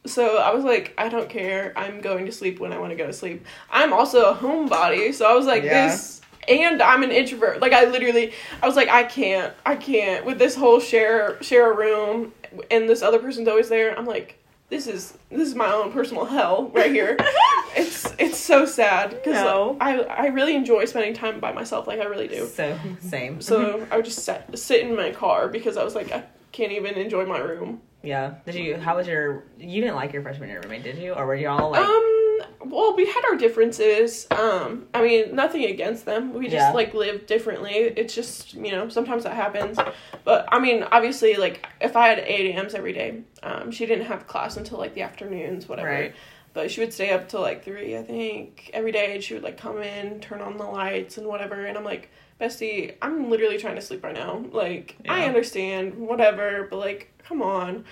[0.06, 1.72] So, I was like, I don't care.
[1.76, 3.44] I'm going to sleep when I want to go to sleep.
[3.70, 5.14] I'm also a homebody.
[5.14, 5.86] So, I was like, Yeah.
[5.86, 6.20] this.
[6.46, 7.62] And I'm an introvert.
[7.62, 11.72] Like I literally, I was like, I can't, I can't with this whole share share
[11.72, 12.34] a room,
[12.70, 13.96] and this other person's always there.
[13.98, 17.16] I'm like, this is this is my own personal hell right here.
[17.76, 19.76] it's it's so sad because No.
[19.80, 21.86] I I really enjoy spending time by myself.
[21.86, 22.46] Like I really do.
[22.46, 23.40] So, same.
[23.40, 26.72] So I would just sit, sit in my car because I was like, I can't
[26.72, 27.80] even enjoy my room.
[28.02, 28.34] yeah.
[28.46, 31.12] Did you, how was your, you didn't like your freshman year roommate, did you?
[31.14, 32.23] Or were you all like, Um,
[32.66, 34.26] well, we had our differences.
[34.30, 36.32] Um, I mean, nothing against them.
[36.34, 36.72] We just Yeah.
[36.72, 37.72] like live differently.
[37.74, 39.78] It's just you know sometimes that happens.
[40.24, 44.06] But I mean, obviously, like if I had eight a.m.s every day, um, she didn't
[44.06, 45.88] have class until like the afternoons, whatever.
[45.88, 46.14] Right.
[46.52, 49.14] But she would stay up till like three, I think, every day.
[49.14, 51.66] And she would like come in, turn on the lights and whatever.
[51.66, 54.44] And I'm like, Bestie, I'm literally trying to sleep right now.
[54.52, 57.84] Like, I understand, whatever, but like, come on.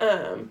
[0.00, 0.50] Um,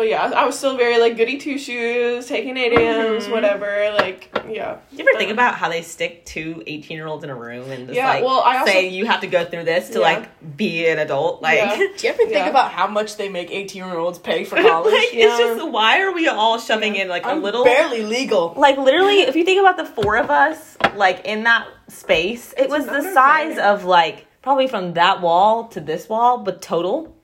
[0.00, 3.32] but yeah, I was still very like goody two shoes, taking 8 a.m.s, Mhm.
[3.32, 3.92] whatever.
[3.98, 4.78] Like, yeah.
[4.90, 7.34] Do you ever think Um, about how they stick two 18 year olds in a
[7.34, 9.90] room and just Yeah, like well, I also- say you have to go through this
[9.90, 10.04] to Yeah.
[10.10, 11.42] like be an adult?
[11.42, 11.76] Like, Yeah.
[11.76, 12.48] Do you ever think Yeah.
[12.48, 14.94] about how much they make 18 year olds pay for college?
[14.94, 15.26] like Yeah.
[15.26, 17.02] it's just why are we all shoving Yeah.
[17.02, 18.54] in like a I'm little barely legal.
[18.56, 22.70] like literally if you think about the four of us like in that space it
[22.70, 23.60] was the size okay.
[23.60, 27.14] of like probably from that wall to this wall but total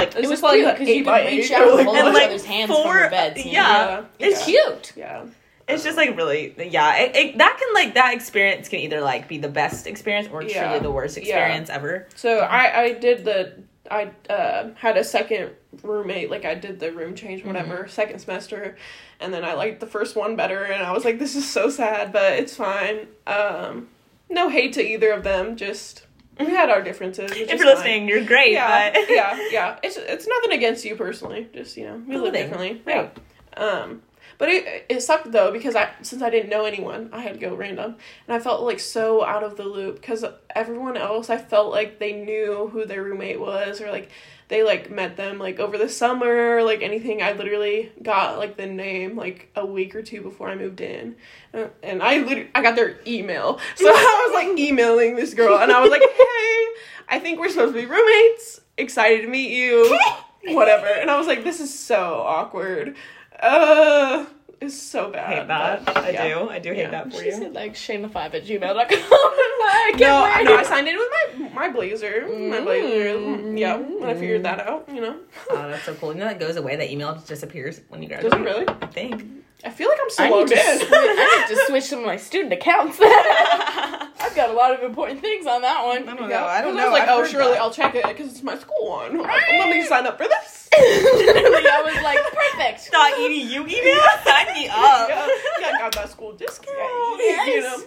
[0.00, 1.68] like It's It was just like cute because you eight by could reach out or,
[1.68, 3.44] and like, hold and, each other's hands four- from your beds.
[3.44, 3.62] you yeah.
[3.62, 4.06] know?
[4.18, 4.54] It's yeah.
[4.64, 4.92] cute.
[4.96, 5.26] Yeah.
[5.68, 9.28] it's just like really yeah it, it, that can like that experience can either like
[9.28, 10.64] be the best experience or Yeah.
[10.68, 11.22] truly the worst Yeah.
[11.22, 13.54] experience ever So I I did the
[13.90, 15.50] I uh, had a second
[15.82, 18.76] roommate like I did the room change whatever second semester,
[19.20, 21.70] and then I liked the first one better and I was like this is so
[21.70, 23.06] sad but it's fine.
[23.26, 23.88] Um,
[24.28, 26.06] no hate to either of them, just
[26.40, 27.30] we had our differences.
[27.32, 27.66] If you're fine.
[27.66, 28.52] listening, you're great.
[28.52, 29.78] yeah, but yeah, yeah.
[29.82, 31.48] It's it's nothing against you personally.
[31.54, 32.82] Just you know, we live differently.
[32.84, 33.10] Right.
[33.56, 33.64] Yeah.
[33.64, 34.02] Um,
[34.38, 37.38] but it it sucked though because I since I didn't know anyone, I had to
[37.38, 40.24] go random, and I felt like so out of the loop because
[40.54, 44.10] everyone else I felt like they knew who their roommate was or like
[44.50, 47.22] they like met them like over the summer or like anything.
[47.22, 51.14] I literally got like the name like a week or two before I moved in,
[51.54, 55.56] Uh, and I literally I got their email, so I was like emailing this girl,
[55.58, 56.66] and I was like, hey,
[57.08, 58.60] I think we're supposed to be roommates.
[58.76, 59.98] Excited to meet you.
[60.46, 60.86] Whatever.
[60.86, 62.96] And I was like, this is so awkward.
[63.38, 64.26] Uh,
[64.60, 65.24] it's so bad.
[65.32, 65.84] I hate that.
[65.86, 66.28] but, I yeah.
[66.28, 66.48] do.
[66.50, 66.90] I do hate Yeah.
[66.90, 67.32] that for She you.
[67.32, 68.76] said like shayna5 at gmail.com.
[68.82, 70.44] I can't No, wait.
[70.44, 72.22] no, I signed in with my my blazer.
[72.26, 72.64] My mm-hmm.
[72.64, 73.58] blazer.
[73.58, 75.16] Yeah, when I figured that out, you know.
[75.50, 76.12] Oh, that's so cool.
[76.12, 76.76] You know that goes away.
[76.76, 78.40] That email just disappears when you Does graduate.
[78.40, 78.68] it really?
[78.82, 79.24] I think.
[79.62, 80.78] I feel like I'm I still need, logged in.
[80.78, 82.98] switch, I need to switch some of my student accounts.
[83.02, 86.08] I've got a lot of important things on that one.
[86.08, 86.44] I don't know.
[86.46, 86.86] I don't 'cause know.
[86.86, 87.60] I was like, I've oh, surely that.
[87.60, 89.18] I'll check it because it's my school one.
[89.22, 90.59] Let me sign up for this.
[90.78, 92.90] Literally, I was like, perfect.
[92.92, 94.00] Dot edu email.
[94.24, 95.08] Sign me up.
[95.08, 95.26] yeah,
[95.60, 96.68] yeah, I got that school discount.
[97.20, 97.48] Yes.
[97.48, 97.78] You know,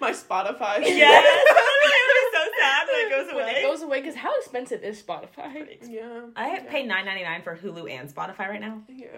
[0.00, 0.80] my Spotify.
[0.80, 1.24] Yes.
[1.52, 3.34] it was so sad when it goes away.
[3.34, 3.60] When away.
[3.60, 5.76] it goes away, because how expensive is Spotify?
[5.82, 6.22] Yeah.
[6.36, 8.82] I pay nine ninety nine for Hulu and Spotify right now.
[8.88, 9.08] Yeah.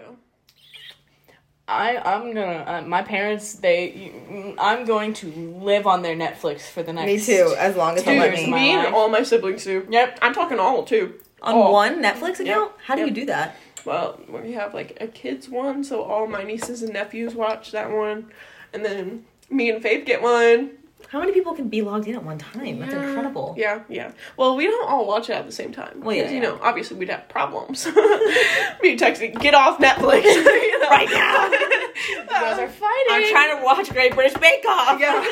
[1.67, 4.11] I I'm gonna uh, my parents they
[4.59, 5.27] I'm going to
[5.61, 8.49] live on their Netflix for the next Me too, As long as Dude, they let
[8.49, 8.71] me.
[8.73, 9.87] and all my siblings do.
[9.89, 10.19] Yep.
[10.21, 11.13] I'm talking all too.
[11.43, 11.71] On Oh.
[11.71, 12.71] one Netflix account?
[12.85, 13.09] How do Yep.
[13.09, 13.55] you do that?
[13.85, 17.91] Well, we have like a kids one, so all my nieces and nephews watch that
[17.91, 18.31] one,
[18.73, 20.71] and then me and Faith get one.
[21.13, 22.79] How many people can be logged in at one time?
[22.79, 23.07] That's Yeah.
[23.07, 23.53] incredible.
[23.55, 24.11] Yeah, yeah.
[24.35, 26.01] Well, we don't all watch it at the same time.
[26.01, 27.85] Well, yeah, 'cause, you know, obviously we'd have problems.
[28.81, 30.89] me texting, get off Netflix you know?
[30.89, 31.51] Right now.
[32.09, 33.05] You guys are fighting.
[33.11, 34.99] I'm trying to watch Great British Bake Off.
[34.99, 35.23] Yeah.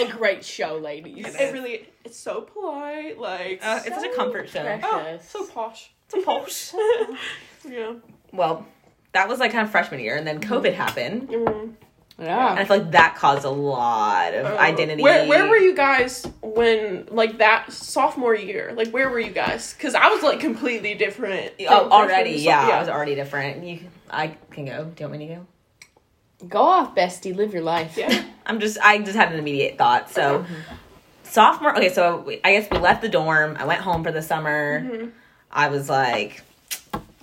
[0.00, 1.34] a great show, ladies.
[1.36, 3.16] it really, it's so polite.
[3.18, 4.78] Like, Uh, it's such a comfort show.
[4.82, 5.90] Oh, so posh.
[6.06, 6.72] It's a posh.
[7.66, 7.92] Yeah.
[8.32, 8.66] well,
[9.12, 11.74] that was like kind of freshman year, and then COVID happened, Mm.
[12.18, 12.54] And Yeah.
[12.58, 15.02] I feel like that caused a lot of Uh, identity.
[15.02, 18.72] Where where were you guys when like that sophomore year?
[18.76, 19.74] Like where were you guys?
[19.74, 21.52] Because I was like completely different.
[21.68, 23.64] Oh, already, freshman to yeah, I was already different.
[23.64, 24.84] You, I can go.
[24.84, 25.46] Do you want me to go?
[26.48, 27.34] Go off, bestie.
[27.34, 27.96] Live your life.
[27.96, 28.22] Yeah.
[28.46, 30.10] I'm just, I just had an immediate thought.
[30.10, 30.44] So,
[31.24, 33.56] sophomore, okay, so I guess we left the dorm.
[33.58, 34.82] I went home for the summer.
[34.82, 35.08] Mm-hmm.
[35.50, 36.42] I was like,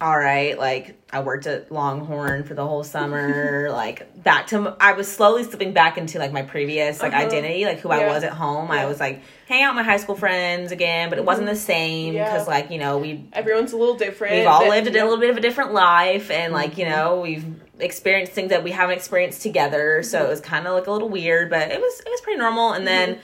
[0.04, 3.70] all right, like, I worked at Longhorn for the whole summer.
[3.72, 7.24] like, back to, I was slowly slipping back into like my previous like Uh-huh.
[7.26, 8.70] identity, like who I was at home.
[8.70, 11.56] I was like, hang out with my high school friends again, but it wasn't the
[11.56, 12.26] same Yeah.
[12.32, 14.36] because, like, you know, we Everyone's a little different.
[14.36, 16.80] we've all but- lived a little bit of a different life and like Mm-hmm.
[16.82, 17.46] you know we've
[17.80, 20.28] experienced things that we haven't experienced together so Mm-hmm.
[20.28, 22.74] it was kind of like a little weird but it was it was pretty normal
[22.74, 23.16] and then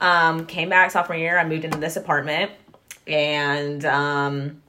[0.00, 0.04] Mm-hmm.
[0.04, 2.52] um came back sophomore year i moved into this apartment
[3.06, 4.62] and um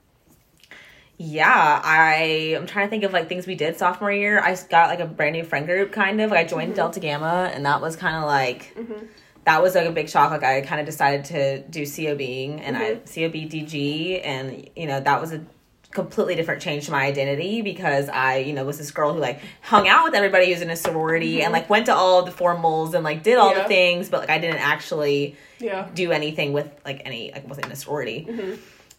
[1.22, 4.88] yeah i i'm trying to think of like things we did sophomore year i got
[4.88, 6.76] like a brand new friend group kind of like i joined Mm-hmm.
[6.78, 9.06] delta gamma and that was kind of like mm-hmm.
[9.44, 10.32] that was like a big shock.
[10.32, 13.04] Like I kind of decided to do COBing and I mm-hmm.
[13.04, 15.44] COB DG, and you know that was a
[15.92, 19.42] completely different change to my identity because I you know was this girl who like
[19.62, 21.54] hung out with everybody who's in a sorority and mm-hmm.
[21.54, 23.64] like went to all the formals and like did all Yeah.
[23.64, 25.88] the things, but like I didn't actually Yeah.
[25.96, 28.28] do anything with like any like wasn't in a sorority.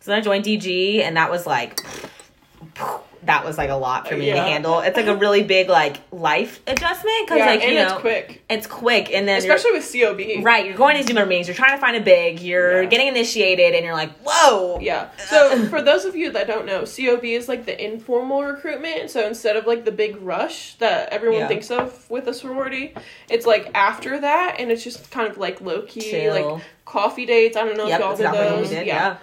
[0.01, 1.81] So then I joined DG, and that was like.
[3.25, 4.81] That was like a lot for me to handle.
[4.81, 8.01] It's like a really big like life adjustment because Yeah, like and you know it's
[8.01, 10.43] quick, it's quick and then especially with COB.
[10.43, 12.89] Right, you're going to these meetings, you're trying to find a big, you're Yeah.
[12.89, 14.79] getting initiated, and you're like, whoa.
[14.81, 15.11] Yeah.
[15.29, 19.11] So for those of you that don't know, COB is like the informal recruitment.
[19.11, 21.49] So instead of like the big rush that everyone Yeah.
[21.49, 22.95] thinks of with a sorority,
[23.29, 26.33] it's like after that, and it's just kind of like low key, Chill.
[26.55, 27.55] like coffee dates.
[27.59, 28.71] I don't know Yep, if y'all did exactly what we those.
[28.71, 29.19] did, yeah.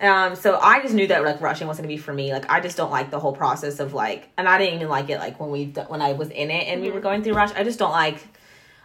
[0.00, 2.32] Um, so I just knew that like rushing wasn't gonna be for me.
[2.32, 5.08] Like I just don't like the whole process of like, and I didn't even like
[5.08, 6.94] it like when we when I was in it and we Mm-hmm.
[6.96, 7.52] were going through rush.
[7.54, 8.18] I just don't like.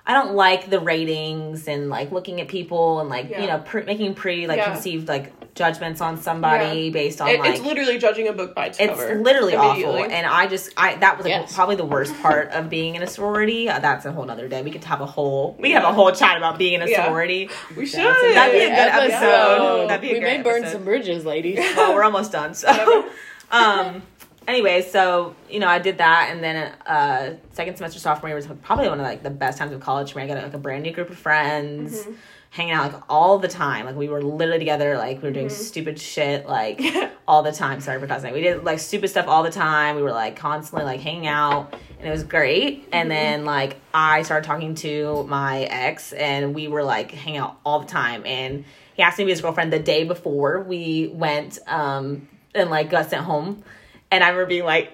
[0.05, 3.41] I don't like the ratings and like looking at people and like Yeah.
[3.41, 4.71] you know pre- making pre like Yeah.
[4.73, 8.67] conceived like judgments on somebody based on It- like it's literally judging a book by
[8.67, 9.15] its, it's cover.
[9.15, 11.53] literally awful and i just i that was like Yes.
[11.53, 14.61] probably the worst part of being in a sorority uh, that's a whole other day
[14.61, 16.87] we could have a whole we could have a whole chat about being in a
[16.87, 17.05] Yeah.
[17.05, 17.99] sorority we should.
[17.99, 19.87] That'd be a good episode.
[19.89, 20.77] That'd be a we great may burn episode.
[20.77, 21.57] some bridges, ladies.
[21.75, 23.09] well we're almost done so
[23.51, 24.01] um
[24.47, 28.47] anyway so you know i did that and then uh second semester sophomore year was
[28.63, 30.57] probably one of like the best times of college for me i got like a
[30.57, 32.07] brand new group of friends
[32.51, 33.85] hanging out like all the time.
[33.85, 34.97] Like we were literally together.
[34.97, 36.81] Like we were doing stupid shit like
[37.27, 37.79] all the time.
[37.79, 38.33] Sorry for cussing.
[38.33, 39.95] We did like stupid stuff all the time.
[39.95, 42.87] We were like constantly like hanging out, and it was great.
[42.91, 47.57] And then like I started talking to my ex, and we were like hanging out
[47.65, 48.25] all the time.
[48.25, 52.69] And he asked me to be his girlfriend the day before we went um and
[52.69, 53.63] like got sent home.
[54.11, 54.91] And I remember being like,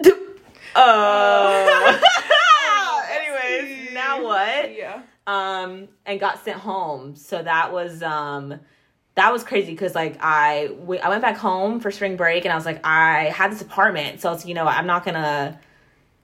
[0.76, 2.00] oh.
[3.10, 4.72] Anyways, now what?
[4.72, 5.02] Yeah.
[5.26, 8.60] Um and got sent home so that was um
[9.16, 10.70] that was crazy because like I
[11.02, 14.20] I went back home for spring break and I was like I had this apartment
[14.20, 15.58] so it's you know I'm not gonna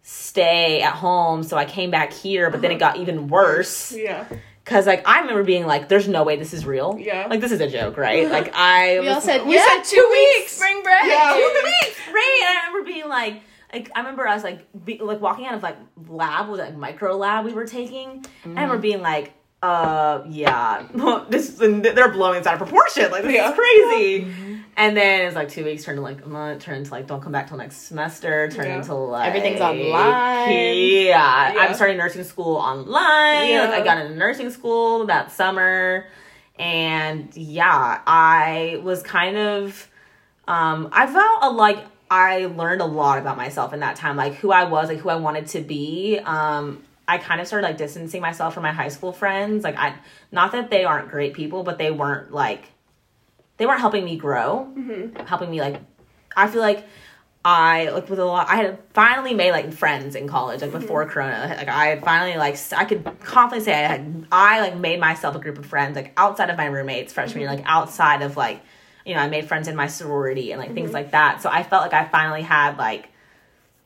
[0.02, 4.24] stay at home so I came back here but then it got even worse Yeah.
[4.64, 7.26] because like I remember being like there's no way this is real Yeah.
[7.30, 9.96] like this is a joke right like I We all said, we yeah, said two
[9.96, 10.52] two weeks, weeks.
[10.52, 11.04] spring break.
[11.04, 11.32] Yeah.
[11.34, 12.46] two weeks, right?
[12.50, 15.54] And I remember being like, like I remember I was like, be, like walking out
[15.54, 15.76] of like
[16.08, 18.24] lab was it, like micro lab we were taking.
[18.44, 19.32] And we're being like,
[19.62, 20.86] uh, yeah,
[21.30, 23.10] this they're blowing this out of proportion.
[23.10, 23.50] Like this Yeah.
[23.50, 24.26] is crazy.
[24.76, 27.22] And then it's like two weeks turned to like a month, turned into like don't
[27.22, 28.76] come back till next semester, turned Yeah.
[28.78, 30.50] into like Everything's online.
[30.50, 31.58] Yeah, Yeah.
[31.60, 33.50] I'm starting nursing school online.
[33.50, 33.68] Yeah.
[33.70, 36.06] Like I got into nursing school that summer,
[36.58, 39.88] and yeah, I was kind of
[40.48, 41.78] um i felt a, like
[42.12, 45.08] i learned a lot about myself in that time like who i was like who
[45.08, 46.18] i wanted to be.
[46.24, 49.64] Um i kind of started like distancing myself from my high school friends.
[49.64, 49.94] Like i
[50.30, 52.64] not that they aren't great people but they weren't like
[53.56, 54.70] they weren't helping me grow.
[54.76, 55.26] Mm-hmm.
[55.26, 55.80] Helping me like
[56.36, 56.86] i feel like
[57.44, 58.48] I like with a lot.
[58.48, 60.80] I had finally made like friends in college, like mm-hmm.
[60.80, 61.52] before Corona.
[61.58, 65.34] Like I had finally like I could confidently say I had I like made myself
[65.34, 67.58] a group of friends like outside of my roommates freshman year, mm-hmm.
[67.58, 68.62] like outside of like
[69.04, 70.94] you know I made friends in my sorority and like things mm-hmm.
[70.94, 71.42] like that.
[71.42, 73.08] So I felt like I finally had like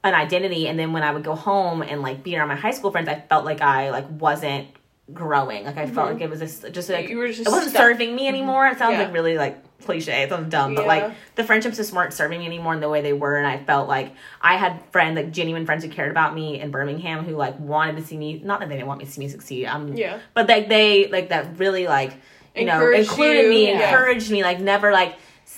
[0.05, 0.69] an identity.
[0.69, 3.09] And then when I would go home and like be around my high school friends,
[3.09, 4.69] I felt like I like wasn't
[5.13, 5.65] growing.
[5.65, 6.15] Like I felt mm-hmm.
[6.15, 7.83] like it was just just like You were just it wasn't stuck.
[7.83, 8.67] serving me anymore.
[8.67, 9.05] It sounds Yeah.
[9.05, 10.23] like really like cliche.
[10.23, 13.03] It sounds dumb, but like the friendships just weren't serving me anymore in the way
[13.03, 13.37] they were.
[13.37, 16.71] And I felt like I had friends, like genuine friends who cared about me in
[16.71, 18.41] Birmingham who like wanted to see me.
[18.43, 19.67] Not that they didn't want me to see me succeed.
[19.67, 20.19] Um, Yeah.
[20.35, 22.15] But like they like that really like
[22.57, 23.91] you know included you, me, yeah.
[23.91, 24.43] encouraged me.
[24.43, 25.17] Like never like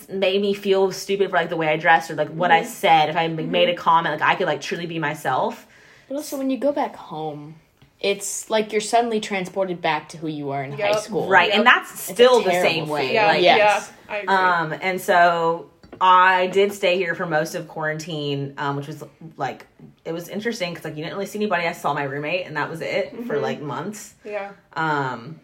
[0.08, 2.64] made me feel stupid for like the way I dressed or like what Mm-hmm.
[2.64, 3.08] I said.
[3.10, 5.66] If I m- made a comment, like I could like truly be myself.
[6.08, 7.56] But also, when you go back home,
[8.00, 11.28] it's like you're suddenly transported back to who you were in high school.
[11.28, 11.56] Right, Yep.
[11.58, 13.12] and that's still the terrible same way.
[13.12, 13.26] Yeah.
[13.26, 13.92] Like, Yes.
[14.08, 14.14] Yeah.
[14.14, 14.34] I agree.
[14.34, 15.68] Um, and so
[16.00, 19.02] I did stay here for most of quarantine, um, which was
[19.36, 19.66] like
[20.04, 21.66] it was interesting because like you didn't really see anybody.
[21.66, 23.26] I saw my roommate, and that was it Mm-hmm.
[23.26, 24.14] for like months.
[24.24, 24.52] yeah.
[24.74, 25.40] Um,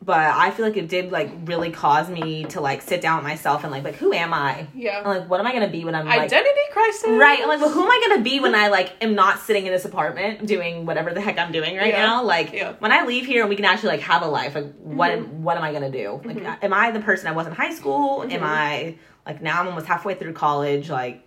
[0.00, 3.24] but I feel like it did like really cause me to like sit down with
[3.24, 4.66] myself and like like who am I?
[4.74, 4.98] Yeah.
[4.98, 7.08] And like what am I gonna be when I'm like Identity crisis.
[7.08, 7.40] Right.
[7.42, 9.72] I'm like, well, who am I gonna be when I like am not sitting in
[9.72, 12.06] this apartment doing whatever the heck I'm doing right Yeah.
[12.06, 12.24] now?
[12.24, 12.74] Like Yeah.
[12.78, 15.24] when I leave here and we can actually like have a life, like what mm-hmm.
[15.24, 16.20] am, what am I gonna do?
[16.24, 16.64] Like mm-hmm.
[16.64, 18.22] am I the person I was in high school?
[18.22, 18.44] Am mm-hmm.
[18.44, 21.26] I like now I'm almost halfway through college, like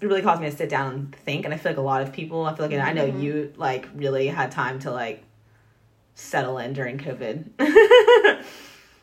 [0.00, 2.02] it really caused me to sit down and think and I feel like a lot
[2.02, 5.22] of people I feel like I know you like really had time to like
[6.18, 8.44] settle in during COVID.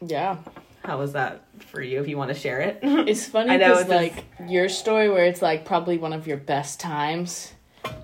[0.06, 0.38] Yeah.
[0.84, 2.80] How was that for you if you want to share it?
[2.84, 6.38] It's funny I know, it's like your story where it's like probably one of your
[6.38, 7.54] best times.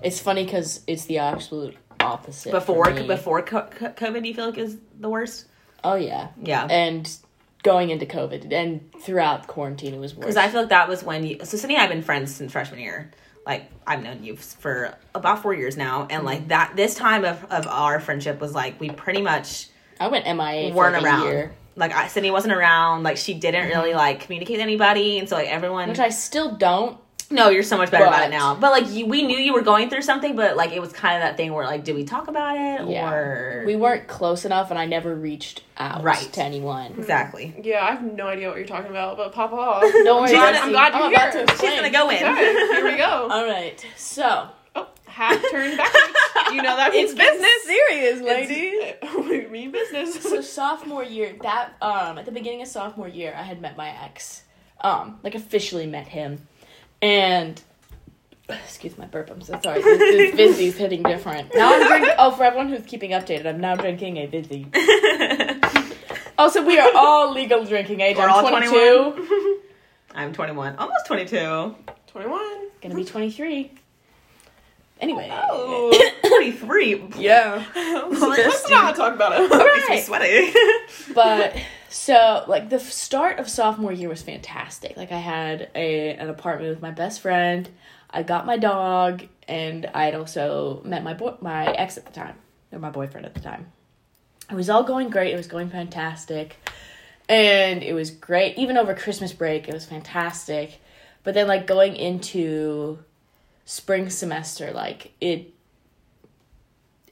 [0.02, 2.50] It's funny because it's the absolute opposite.
[2.50, 5.46] for before before co- co- COVID, you feel like is the worst?
[5.84, 6.66] Oh yeah, Yeah.
[6.68, 7.08] and
[7.62, 10.22] going into COVID and throughout quarantine it was worse.
[10.22, 11.38] Because I feel like that was when you.
[11.44, 13.12] So Sydney and I have been friends since freshman year.
[13.46, 16.26] Like I've known you for about four years now, and mm-hmm.
[16.26, 20.26] like that this time of of our friendship was like we pretty much I went
[20.26, 21.24] MIA weren't like a around.
[21.26, 23.02] year, Like I, Sydney wasn't around.
[23.02, 23.98] Like she didn't really mm-hmm.
[23.98, 25.88] like communicate with anybody, and so like everyone.
[25.88, 26.98] which I still don't.
[27.32, 28.54] No, you're so much better about it now.
[28.54, 31.16] But like you, we knew you were going through something, but like it was kind
[31.16, 34.44] of that thing where like, did we talk about it Yeah, or we weren't close
[34.44, 36.32] enough, and I never reached out Right.
[36.34, 36.92] to anyone.
[36.98, 37.54] exactly?
[37.62, 39.82] Yeah, I have no idea what you're talking about, but pop off.
[39.82, 40.58] Don't worry, John, Darcy.
[40.62, 41.46] I'm glad you're I'm about here.
[41.46, 42.22] to She's She's gonna go in.
[42.24, 43.04] Okay, here we go.
[43.30, 46.54] All right, so Oh, hat turned backwards.
[46.54, 47.62] You know that means business.
[47.64, 50.22] serious, It's- we mean business.
[50.22, 53.90] so sophomore year that um at the beginning of sophomore year i had met my
[54.04, 54.42] ex
[54.80, 56.46] um like officially met him
[57.02, 57.60] and
[58.48, 59.82] excuse my burp i'm so sorry.
[59.82, 61.54] This, this Vizzy's hitting different.
[61.54, 64.66] Now i'm drinking oh for everyone who's keeping updated i'm now drinking a Vizzy
[66.38, 68.16] also, oh, we are all legal drinking age.
[68.16, 69.60] We're i'm all 22
[70.14, 71.74] I'm 21, almost 22.
[72.06, 72.40] 21.
[72.82, 73.70] gonna be 23
[75.00, 75.28] anyway.
[75.32, 77.04] Oh, 23.
[77.18, 77.64] yeah.
[77.74, 79.50] Let's not talk about it.
[79.50, 80.52] Makes me sweaty.
[81.14, 81.56] but
[81.92, 86.70] so like the start of sophomore year was fantastic like i had a an apartment
[86.70, 87.68] with my best friend
[88.10, 92.12] i got my dog and i had also met my boy my ex at the
[92.12, 92.36] time
[92.72, 93.70] or my boyfriend at the time
[94.52, 95.32] it was all going great.
[95.32, 96.56] It was going fantastic.
[97.28, 98.58] And it was great.
[98.58, 100.80] Even over Christmas break, it was fantastic.
[101.24, 102.98] But then, like, going into
[103.64, 105.54] spring semester, like, it.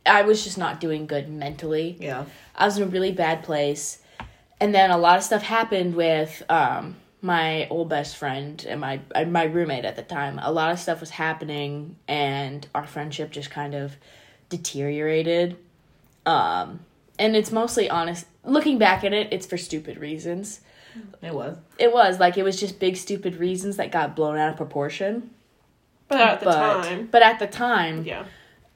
[0.04, 1.96] I was just not doing good mentally.
[1.98, 2.24] Yeah.
[2.54, 3.99] I was in a really bad place.
[4.60, 9.00] And then a lot of stuff happened with um, my old best friend and my
[9.26, 10.38] my roommate at the time.
[10.42, 13.96] A lot of stuff was happening, and our friendship just kind of
[14.50, 15.56] deteriorated.
[16.26, 16.80] Um,
[17.18, 18.26] and it's mostly honest.
[18.44, 20.60] Looking back at it, it's for stupid reasons.
[21.22, 21.56] It was.
[21.78, 25.30] It was like it was just big stupid reasons that got blown out of proportion.
[26.08, 28.24] But at the but time, but at the time, yeah.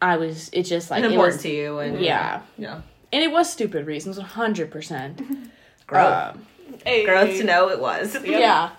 [0.01, 0.49] I was.
[0.53, 1.79] It just like And it was, to you.
[1.79, 2.83] And yeah, Yeah.
[3.13, 5.21] and it was stupid reasons, one hundred percent.
[5.87, 6.35] Growth.
[6.35, 6.47] Um,
[6.85, 7.05] Hey.
[7.05, 8.17] Growth to know it was.
[8.25, 8.39] Yeah.
[8.39, 8.71] Yeah.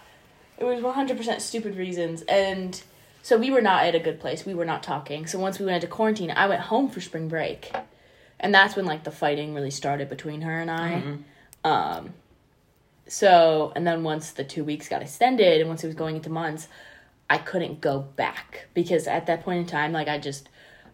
[0.58, 2.22] It was 100% stupid reasons.
[2.24, 2.82] And
[3.22, 4.46] so we were not at a good place.
[4.46, 5.28] We were not talking.
[5.28, 7.74] So once we went into quarantine, I went home for spring break.
[8.40, 11.04] And that's when like the fighting really started between her and I.
[11.64, 12.14] Um
[13.08, 16.30] so and then once the 2 weeks got extended and once it was going into
[16.30, 16.68] months,
[17.30, 20.50] I couldn't go back because at that point in time like I just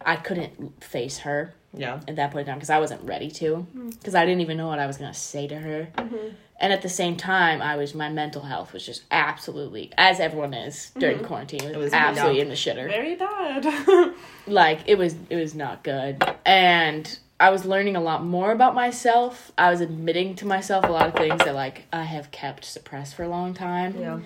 [0.06, 2.02] I couldn't face her Yeah.
[2.08, 3.98] at that point in time because I wasn't ready to mm.
[3.98, 5.88] because I didn't even know what I was gonna say to her.
[5.96, 6.28] Mm-hmm.
[6.60, 10.54] And at the same time, I was my mental health was just absolutely as everyone
[10.54, 11.26] is during mm-hmm.
[11.26, 11.64] quarantine.
[11.64, 12.88] It was, was absolutely not- in the shitter.
[12.88, 14.14] Very bad.
[14.48, 16.24] Like it was it was not good.
[16.46, 19.52] And I was learning a lot more about myself.
[19.58, 23.16] I was admitting to myself a lot of things that like I have kept suppressed
[23.16, 23.96] for a long time.
[24.00, 24.20] Yeah.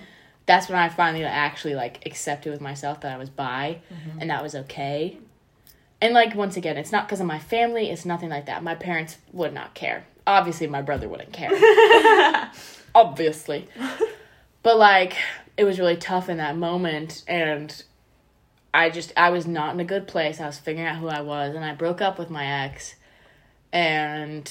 [0.46, 4.20] That's when I finally actually like accepted with myself that I was bi Mm-hmm.
[4.20, 5.18] and that was okay.
[6.00, 8.62] And like once again, it's not because of my family, it's nothing like that.
[8.62, 10.06] My parents would not care.
[10.26, 11.50] Obviously my brother wouldn't care.
[12.94, 13.66] Obviously.
[14.62, 15.16] But like
[15.56, 17.82] it was really tough in that moment and
[18.74, 20.38] I just I was not in a good place.
[20.40, 22.96] I was figuring out who I was and I broke up with my ex
[23.72, 24.50] and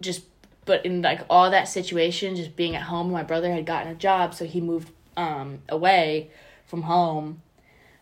[0.00, 0.24] just
[0.64, 3.94] but in like all that situation just being at home my brother had gotten a
[3.94, 6.30] job so he moved um away
[6.66, 7.42] from home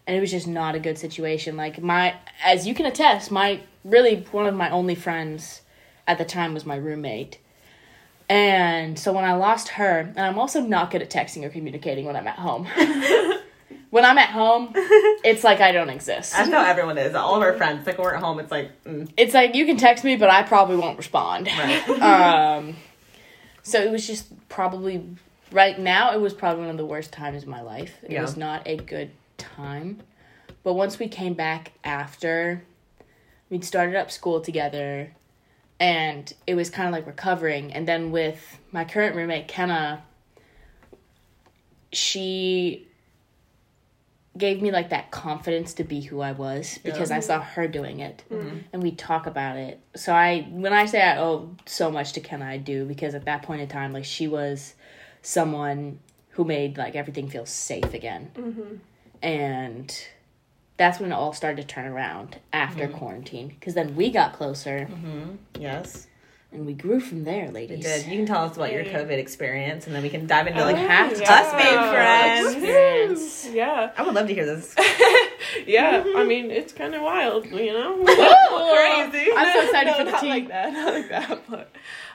[0.08, 1.56] and it was just not a good situation.
[1.56, 5.60] Like my as you can attest my really one of my only friends
[6.08, 7.38] at the time was my roommate.
[8.30, 12.04] And so when i lost her and i'm also not good at texting or communicating
[12.06, 12.66] when i'm at home.
[13.90, 14.72] When i'm at home
[15.24, 16.32] it's like i don't exist.
[16.32, 17.14] That's how everyone is.
[17.14, 19.64] All of our friends, like when we're at home, it's like, mm, it's like you
[19.64, 21.46] can text me but i probably won't respond.
[21.46, 21.88] Right.
[22.58, 22.76] um
[23.62, 25.06] so it was just probably
[25.52, 27.94] right now it was probably one of the worst times of my life.
[28.02, 28.22] It Yeah.
[28.22, 30.02] was not a good time.
[30.62, 32.64] But once we came back after
[33.48, 35.14] we'd started up school together
[35.80, 37.72] and it was kind of like recovering.
[37.72, 40.02] And then with my current roommate kenna
[41.92, 42.86] she
[44.36, 48.00] gave me like that confidence to be who I was because I saw her doing
[48.00, 48.22] it.
[48.30, 48.58] Mm-hmm.
[48.72, 49.80] And we talk about it.
[49.96, 53.24] So I when I say I owe so much to Kenna, I do because at
[53.24, 54.74] that point in time, like she was
[55.22, 55.98] someone
[56.30, 58.76] who made like everything feel safe again, mm-hmm.
[59.22, 60.06] And
[60.76, 62.96] that's when it all started to turn around after mm-hmm.
[62.96, 65.36] quarantine because then we got closer mm-hmm.
[65.58, 66.06] Yes.
[66.52, 67.84] and we grew from there, You ladies.
[67.84, 68.06] did.
[68.06, 70.64] You can tell us about your COVID experience, and then we can dive into Oh,
[70.64, 71.24] like half to.
[71.30, 72.54] us being friends.
[72.54, 73.48] Experience.
[73.52, 73.90] Yeah.
[73.96, 74.74] I would love to hear this.
[75.66, 76.02] Yeah.
[76.04, 76.28] I mm-hmm.
[76.28, 78.04] mean, it's kind of wild, you know?
[78.04, 79.30] Crazy.
[79.34, 80.28] I'm so excited for the not tea.
[80.28, 80.72] like that.
[80.72, 81.42] Not like that.
[81.48, 81.72] But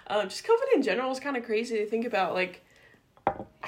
[0.08, 2.34] um, just COVID in general is kind of crazy to think about.
[2.34, 2.63] Like,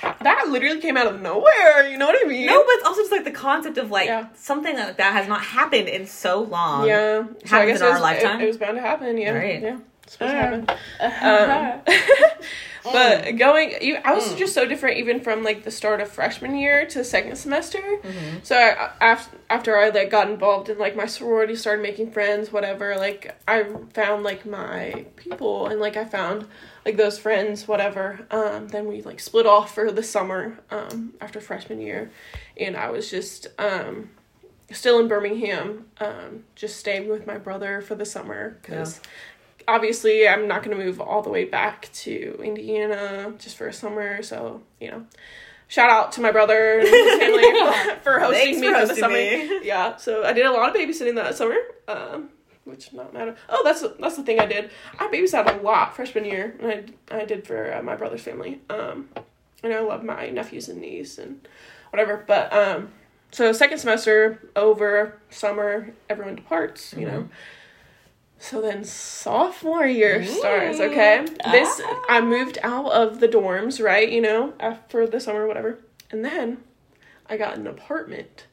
[0.02, 1.88] that literally came out of nowhere.
[1.90, 2.46] You know what I mean?
[2.48, 4.28] No, but it's also just like the concept of like Yeah.
[4.36, 6.88] something that, that has not happened in so long.
[6.88, 7.24] Yeah.
[7.46, 8.42] So I guess in it our was, lifetime?
[8.42, 9.18] It, it was bound to happen.
[9.18, 9.32] Yeah.
[9.32, 9.62] Right.
[9.62, 9.78] Yeah.
[10.04, 11.82] It's supposed to happen.
[11.88, 11.96] Um,
[12.84, 14.38] but going, you, I was Mm.
[14.38, 17.80] just so different even from like the start of freshman year to second semester.
[17.80, 18.38] Mm-hmm.
[18.44, 22.52] So I, after after I like got involved in like my sorority, started making friends,
[22.52, 22.96] whatever.
[22.98, 26.48] Like I found like my people, and like I found
[26.86, 28.28] like those friends, whatever.
[28.30, 32.12] Um, then we like split off for the summer um, after freshman year,
[32.58, 34.12] and I was just um,
[34.72, 39.02] still in Birmingham, um, just staying with my brother for the summer because
[39.68, 43.74] obviously I'm not going to move all the way back to Indiana just for a
[43.74, 44.22] summer.
[44.22, 45.06] So, you know,
[45.68, 48.96] shout out to my brother and his family for hosting Thanks me for for, the
[48.96, 49.14] summer.
[49.14, 49.66] me.
[49.66, 51.58] Yeah, so I did a lot of babysitting that summer.
[51.88, 52.30] Um,
[52.66, 53.36] which not matter.
[53.48, 54.72] Oh, that's that's the thing I did.
[55.00, 58.60] I babysat a lot freshman year, and I I did for uh, my brother's family.
[58.70, 59.10] Um,
[59.64, 61.48] and I love my nephews and niece and
[61.92, 62.24] whatever.
[62.28, 62.90] But um,
[63.32, 66.94] so second semester over summer, everyone departs.
[66.94, 67.30] You know.
[68.38, 71.26] So then sophomore year starts, okay?
[71.52, 75.80] This I moved out of the dorms, right, you know, after the summer whatever.
[76.12, 76.58] And then
[77.28, 78.46] I got an apartment.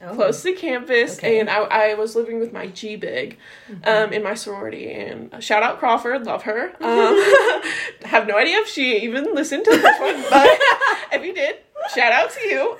[0.00, 0.14] Oh.
[0.14, 1.40] close to campus, Okay.
[1.40, 3.36] and I, I was living with my G Big
[3.84, 4.90] um, in my sorority.
[4.92, 6.72] And shout out Crawford, love her.
[6.80, 7.62] Um,
[8.04, 10.48] have no idea if she even listened to this one, but
[11.12, 11.56] if you did,
[11.94, 12.76] shout out to you.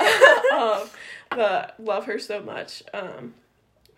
[0.57, 0.89] um,
[1.31, 2.83] but love her so much.
[2.95, 3.35] Um,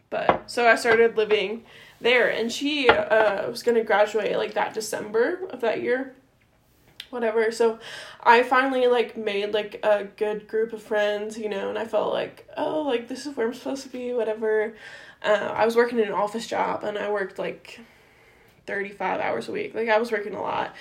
[0.08, 1.64] but so I started living
[2.00, 6.14] there, and she uh, was gonna graduate like that December of that year,
[7.10, 7.50] whatever.
[7.52, 7.78] So
[8.22, 12.12] I finally like made like a good group of friends, you know, and I felt
[12.12, 14.74] like oh like this is where I'm supposed to be, whatever.
[15.22, 17.80] Uh, I was working in an office job, and I worked like
[18.66, 19.74] thirty five hours a week.
[19.74, 20.74] Like I was working a lot,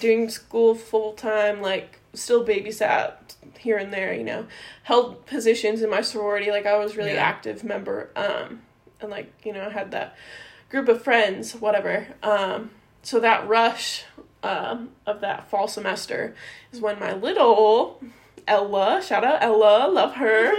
[0.00, 3.14] doing school full time, like still babysat
[3.58, 4.46] here and there, you know,
[4.84, 6.50] held positions in my sorority.
[6.50, 7.24] Like I was really Yeah.
[7.24, 8.62] active member, um,
[9.00, 10.16] and like you know I had that
[10.70, 12.06] group of friends, whatever.
[12.22, 12.70] Um,
[13.02, 14.04] so that rush
[14.42, 16.34] um, of that fall semester
[16.72, 18.02] is when my little
[18.46, 20.52] Ella, shout out Ella, love her.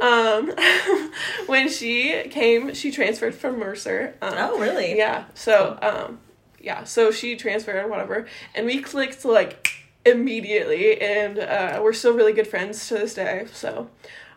[0.02, 0.52] um,
[1.46, 4.14] when she came, she transferred from Mercer.
[4.20, 4.96] Um, Oh, really?
[4.96, 5.24] Yeah.
[5.34, 6.20] So, um,
[6.60, 6.84] yeah.
[6.84, 9.70] So she transferred, whatever, and we clicked like
[10.04, 13.46] immediately, and uh, we're still really good friends to this day.
[13.52, 13.88] So,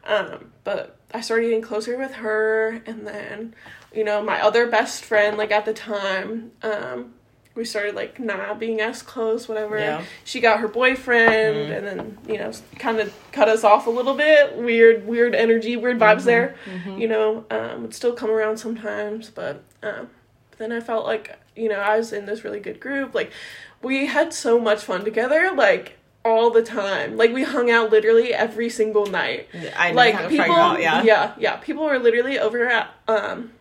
[0.06, 3.56] um, but I started getting closer with her, and then,
[3.94, 7.14] you know, my other best friend, like at the time, um,
[7.56, 9.78] we started like not being as close, whatever.
[9.78, 10.04] Yeah.
[10.24, 14.16] She got her boyfriend, and then you know, kind of cut us off a little
[14.16, 14.56] bit.
[14.56, 16.56] Weird, weird energy, weird vibes there.
[16.98, 20.10] You know, um, would still come around sometimes, but um,
[20.58, 23.14] then I felt like you know I was in this really good group.
[23.14, 23.32] Like
[23.82, 27.18] we had so much fun together, like all the time.
[27.18, 29.48] Like we hung out literally every single night
[29.78, 31.04] I like people out, yeah.
[31.04, 33.52] yeah yeah people were literally over at um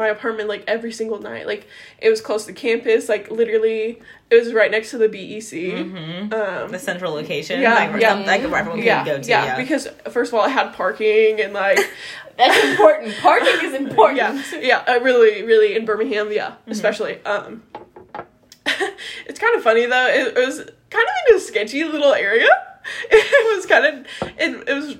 [0.00, 1.62] my apartment like every single night like
[2.00, 6.32] it was close to campus like literally it was right next to the bec Mm-hmm.
[6.32, 7.60] um The central location.
[7.60, 8.10] Yeah, like, yeah.
[8.14, 8.42] some- like
[8.84, 9.28] yeah, go to.
[9.28, 9.56] yeah Yeah.
[9.62, 11.78] because first of all it had parking and like
[12.38, 13.14] That's important.
[13.20, 14.16] Parking is important.
[14.18, 16.70] yeah yeah uh, really really in birmingham yeah Mm-hmm.
[16.76, 17.62] especially um
[19.28, 20.58] it's kind of funny though it, it was
[20.94, 22.48] kind of in a sketchy little area
[23.10, 23.94] it was kind of
[24.38, 24.96] it, it was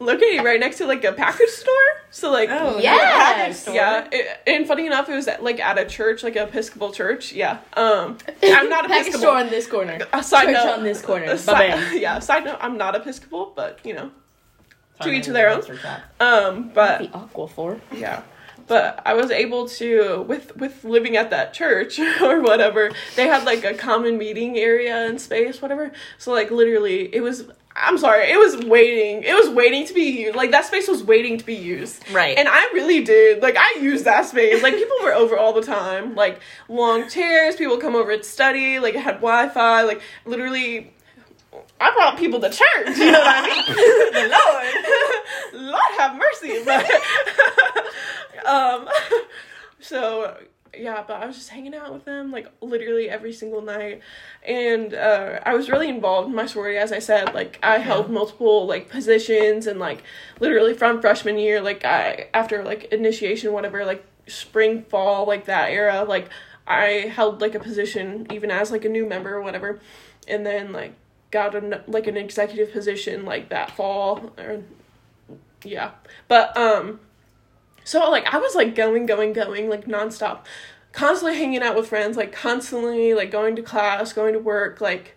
[0.00, 1.72] located right next to like a package store
[2.10, 2.82] so like Oh, Yes.
[2.82, 3.34] yeah.
[3.34, 3.74] package store.
[3.74, 6.92] Yeah, it, and funny enough, it was at, like at a church, like an Episcopal
[6.92, 7.32] church.
[7.32, 9.20] Yeah, um, I'm not Package Episcopal.
[9.20, 9.98] store on this corner.
[10.12, 11.26] A side Church note, on this corner.
[11.26, 14.10] a side, yeah, side note, I'm not Episcopal, but you know,
[15.00, 15.62] to each their own.
[16.20, 17.80] Um, but The aqua for.
[17.92, 18.22] yeah,
[18.68, 22.90] but I was able to with with living at that church or whatever.
[23.16, 25.90] They had like a common meeting area and space, whatever.
[26.18, 27.44] So like literally, it was.
[27.76, 29.24] I'm sorry, it was waiting.
[29.24, 30.36] It was waiting to be used.
[30.36, 32.08] Like that space was waiting to be used.
[32.12, 32.38] Right.
[32.38, 33.42] And I really did.
[33.42, 34.62] Like I used that space.
[34.62, 36.14] Like people were over all the time.
[36.14, 37.56] Like long chairs.
[37.56, 38.78] People come over and study.
[38.78, 39.82] Like it had Wi-Fi.
[39.82, 40.92] Like literally.
[41.80, 44.30] I brought people to church, you know what I mean?
[45.54, 46.62] Lord, Lord have mercy.
[46.64, 48.88] But um,
[49.80, 50.36] so
[50.78, 54.00] yeah, but I was just hanging out with them like literally every single night,
[54.46, 56.78] and uh, I was really involved in my sorority.
[56.78, 60.02] As I said, like I held multiple like positions, and like
[60.40, 65.70] literally from freshman year, like I after like initiation, whatever, like spring, fall, like that
[65.70, 66.28] era, like
[66.66, 69.80] I held like a position even as like a new member or whatever,
[70.26, 70.94] and then like
[71.30, 74.62] got an like an executive position like that fall or
[75.64, 75.92] yeah.
[76.28, 77.00] But um
[77.84, 80.40] so like i was like going going going like nonstop
[80.92, 85.16] constantly hanging out with friends like constantly like going to class going to work like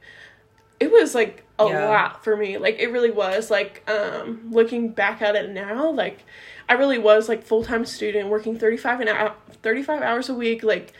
[0.80, 1.88] it was like a Yeah.
[1.88, 6.24] lot for me like it really was like um looking back at it now like
[6.70, 10.93] i really was like full-time student working 35 an hour 35 hours a week like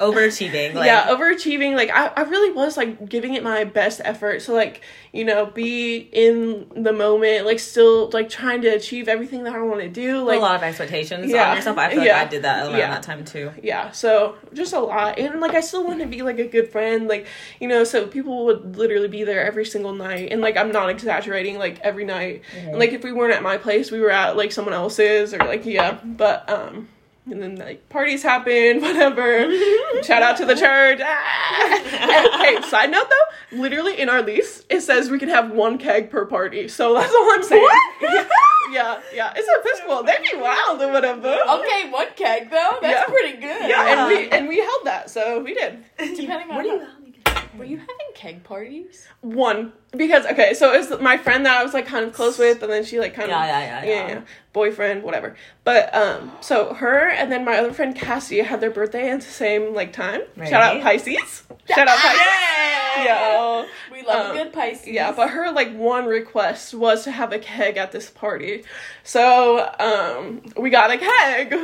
[0.00, 0.74] Overachieving.
[0.74, 4.54] Like, yeah overachieving like I, I really was like giving it my best effort so
[4.54, 4.80] like
[5.12, 9.60] you know be in the moment like still like trying to achieve everything that i
[9.60, 11.50] want to do like a lot of expectations Yeah.
[11.50, 11.76] on yourself.
[11.78, 12.90] I feel like I did that around Yeah.
[12.90, 13.52] that time too.
[13.62, 16.70] yeah so just a lot and like i still want to be like a good
[16.70, 17.26] friend like
[17.60, 20.88] you know so people would literally be there every single night and like i'm not
[20.90, 24.36] exaggerating like every night and, like if we weren't at my place we were at
[24.36, 26.88] like someone else's or like yeah but um
[27.26, 29.50] and then like parties happen whatever
[30.02, 32.38] shout out to the church Ah!
[32.40, 36.10] Hey side note though literally in our lease it says we can have one keg
[36.10, 38.28] per party so that's all i'm saying What?
[38.72, 42.78] yeah yeah it's a episcopal They'd be wild or whatever Okay, one keg though.
[42.80, 43.04] That's Yeah.
[43.06, 43.68] pretty good.
[43.68, 45.84] yeah, and we and we held that, so we did.
[45.98, 46.86] Depending on What do you
[47.58, 49.06] Were you having keg parties?
[49.22, 52.62] one because okay, so it's my friend that I was like kind of close with,
[52.62, 54.20] and then she like kind of Yeah, yeah, yeah, yeah.
[54.52, 55.34] boyfriend, whatever.
[55.64, 59.26] But um, so her and then my other friend Cassie had their birthday at the
[59.26, 60.22] same like time.
[60.38, 61.42] Shout out Pisces.
[61.68, 62.20] Shout out Pisces.
[63.04, 63.66] Yeah.
[63.92, 64.88] We love Um, a good Pisces.
[64.88, 68.64] Yeah, but her like one request was to have a keg at this party.
[69.04, 71.54] So um we got a keg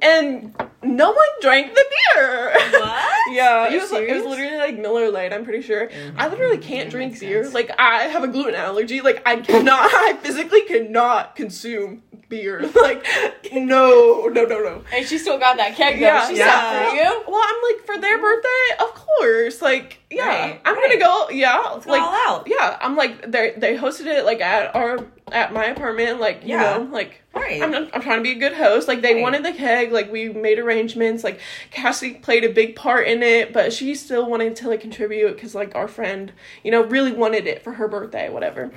[0.00, 1.84] and no one drank the
[2.14, 2.52] beer.
[2.52, 3.04] What?
[3.32, 5.88] yeah, it was, it was literally like Miller Lite, I'm pretty sure.
[5.96, 6.20] Mm-hmm.
[6.20, 7.42] I literally can't drink beer.
[7.44, 7.54] sense.
[7.54, 9.00] Like I have a gluten allergy.
[9.00, 12.68] Like I cannot I physically cannot consume beer.
[12.74, 13.06] Like
[13.52, 14.84] no, no, no, no.
[14.92, 16.00] And she still got that keg though.
[16.06, 16.88] Yeah, she yeah.
[16.90, 17.22] for you.
[17.28, 18.48] Well, I'm like for their birthday,
[18.80, 19.62] of course.
[19.62, 20.88] Like, yeah, Right, I'm right.
[20.88, 21.28] gonna go.
[21.30, 22.44] Yeah, Let's go like all out.
[22.46, 24.98] yeah, I'm like they they hosted it like at our
[25.32, 26.20] at my apartment.
[26.20, 26.78] Like you Yeah.
[26.78, 27.62] know, like Right.
[27.62, 28.88] I'm I'm trying to be a good host.
[28.88, 29.22] Like they Right.
[29.22, 29.92] wanted the keg.
[29.92, 31.24] Like we made arrangements.
[31.24, 35.34] Like Cassie played a big part in it, but she still wanted to like contribute
[35.34, 38.70] because like our friend, you know, really wanted it for her birthday, whatever.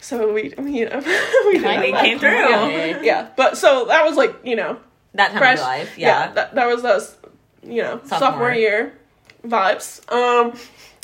[0.00, 0.98] So we, you know,
[1.46, 2.30] we came through.
[2.30, 3.00] Yeah.
[3.02, 4.78] yeah, but so that was like you know
[5.14, 5.98] that time fresh of life.
[5.98, 6.32] Yeah.
[6.32, 7.16] that, that was us
[7.64, 8.52] you know sophomore, Sophomore.
[8.54, 8.98] year
[9.46, 10.52] vibes um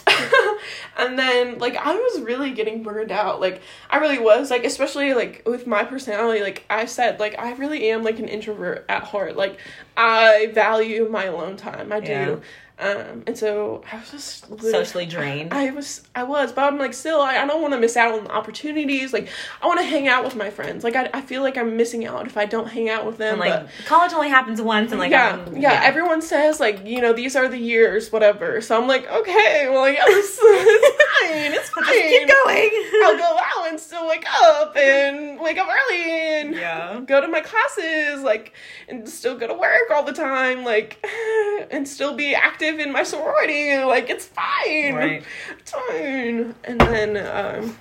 [0.96, 3.40] and then like i was really getting burned out.
[3.40, 7.52] Like i really was like especially like with my personality like i said like i
[7.54, 9.36] really am like an introvert at heart.
[9.36, 9.59] Like
[9.96, 11.92] i value my alone time.
[11.92, 12.42] I do
[12.81, 15.53] um and so i was just literally- Socially drained.
[15.53, 18.18] I was, I was, but I'm like, still, I, I don't want to miss out
[18.18, 19.12] on opportunities.
[19.12, 19.29] Like,
[19.62, 20.85] I want to hang out with my friends.
[20.85, 23.41] Like, I, I feel like I'm missing out if I don't hang out with them.
[23.41, 26.85] and but like college only happens once, and like yeah, um, yeah, Everyone says like
[26.87, 28.61] you know these are the years, whatever.
[28.61, 31.85] So I'm like, okay, well, yeah, it's, it's fine, it's fine.
[31.85, 32.70] just keep going.
[33.05, 36.03] I'll go out and still wake up and wake up early
[36.41, 37.01] and Yeah.
[37.05, 38.53] go to my classes, like,
[38.89, 41.05] and still go to work all the time, like,
[41.70, 43.77] and still be active in my sorority.
[43.79, 45.25] Like, it's fine, Right.
[45.59, 46.55] It's fine.
[46.64, 47.79] And then um,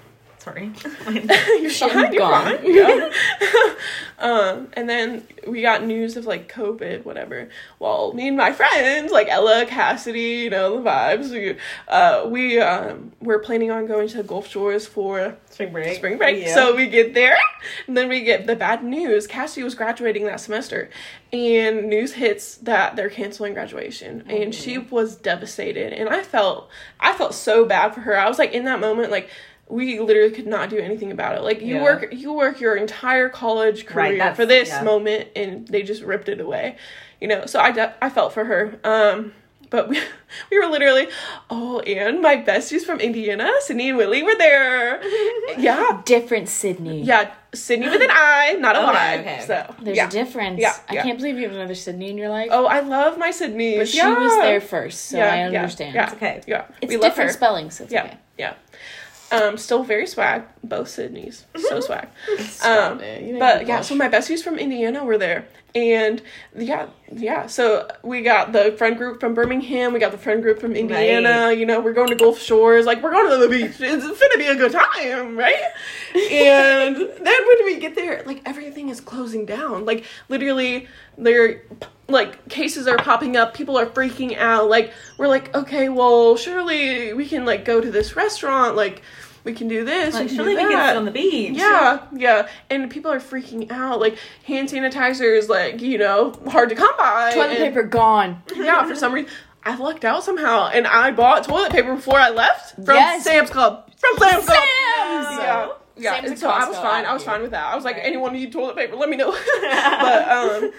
[0.48, 0.72] Sorry.
[1.62, 2.14] you're fine.
[2.14, 2.60] You're gone.
[2.64, 3.10] Yeah.
[4.20, 7.50] um, and then we got news of like COVID, whatever.
[7.80, 11.32] Well, me and my friends, like Ella, Cassidy, you know the vibes.
[11.32, 15.98] We, uh, we um, we're planning on going to the Gulf Shores for Spring break.
[15.98, 16.44] spring break.
[16.44, 16.54] Yeah.
[16.54, 17.38] So we get there,
[17.88, 19.28] and then we get the bad news.
[19.28, 20.90] Cassidy was graduating that semester,
[21.34, 25.94] and news hits that they're canceling graduation, and she was devastated.
[25.94, 26.70] And I felt,
[27.00, 28.18] I felt so bad for her.
[28.18, 29.30] I was like in that moment, like
[29.70, 31.42] we literally could not do anything about it.
[31.44, 31.84] Like you Yeah.
[31.84, 34.84] work, you work your entire college career that's- for this yeah.
[34.84, 36.78] moment, and they just ripped it away.
[37.20, 38.80] You know, so I, de- I felt for her.
[38.84, 39.34] Um.
[39.70, 40.00] But we,
[40.50, 41.10] we were literally,
[41.50, 45.02] oh, and my besties from Indiana, Sydney and Willie, were there.
[45.58, 47.02] Yeah, Different Sydney.
[47.02, 49.18] yeah, Sydney with an I, not a Okay, Y.
[49.20, 49.44] okay.
[49.46, 50.08] So There's yeah.
[50.08, 50.62] a difference.
[50.62, 51.04] Yeah, I yeah.
[51.04, 52.48] can't believe you have another Sydney in your life.
[52.52, 53.78] Oh, I love my Sydney.
[53.78, 54.18] but she yeah.
[54.18, 55.96] was there first, so Yeah, I understand.
[55.96, 56.42] Yeah, It's okay.
[56.48, 57.34] Yeah, It's we love different her.
[57.34, 58.18] spelling, so it's Yeah, okay.
[58.38, 58.54] yeah.
[59.32, 60.44] Um, still very swag.
[60.64, 62.08] Both Sydneys, so swag.
[62.64, 63.24] Um, it.
[63.24, 65.48] You make but yeah, so my besties from Indiana were there,
[65.78, 66.22] and
[66.56, 67.48] yeah, yeah.
[67.48, 69.94] So we got the friend group from Birmingham.
[69.94, 71.52] We got the friend group from Indiana.
[71.52, 72.86] You know, we're going to Gulf Shores.
[72.86, 73.76] Like we're going to the beach.
[73.80, 75.62] It's gonna be a good time, right?
[76.16, 79.86] and then when we get there, like everything is closing down.
[79.86, 81.64] Like literally, there,
[82.08, 83.54] like cases are popping up.
[83.54, 84.70] People are freaking out.
[84.70, 88.76] Like we're like, okay, well, surely we can like go to this restaurant.
[88.76, 89.02] Like
[89.48, 90.14] we can do this.
[90.14, 90.90] Like, we can surely do we can that.
[90.90, 91.54] sit on the beach.
[91.58, 94.00] Yeah, yeah, and people are freaking out.
[94.00, 97.32] Like hand sanitizer is like you know hard to come by.
[97.34, 98.44] Toilet and- paper gone.
[98.56, 99.32] Yeah, for some reason
[99.64, 103.24] I lucked out somehow, and I bought toilet paper before I left from Yes.
[103.24, 103.90] Sam's Club.
[103.98, 104.58] From Sam's Club.
[104.58, 105.38] Sam's!
[105.40, 105.70] Yeah.
[106.00, 107.06] Yeah, Sam's and and so I was fine.
[107.06, 107.66] out I was fine with that.
[107.66, 108.06] I was like, Right.
[108.06, 108.96] anyone need toilet paper?
[108.96, 109.32] Let me know.
[109.62, 110.72] but um,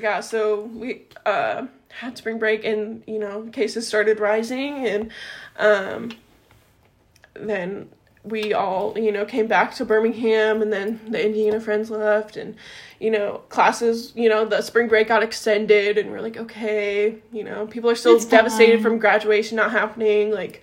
[0.00, 0.20] yeah.
[0.20, 5.10] So we uh had spring break, and you know cases started rising, and
[5.58, 6.10] um,
[7.34, 7.88] then
[8.26, 12.56] we all you know came back to Birmingham, and then the Indiana friends left, and
[12.98, 14.12] you know classes.
[14.14, 17.94] You know the spring break got extended, and we're like, okay, you know people are
[17.94, 20.30] still It's devastated from graduation not happening.
[20.30, 20.62] Like,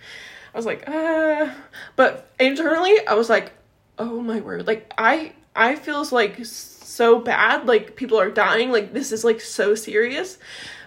[0.54, 1.52] I was like, uh,
[1.96, 3.54] but internally, I was like,
[3.98, 8.94] oh my word, like I I feels like so bad, like people are dying, like
[8.94, 10.38] this is like so serious,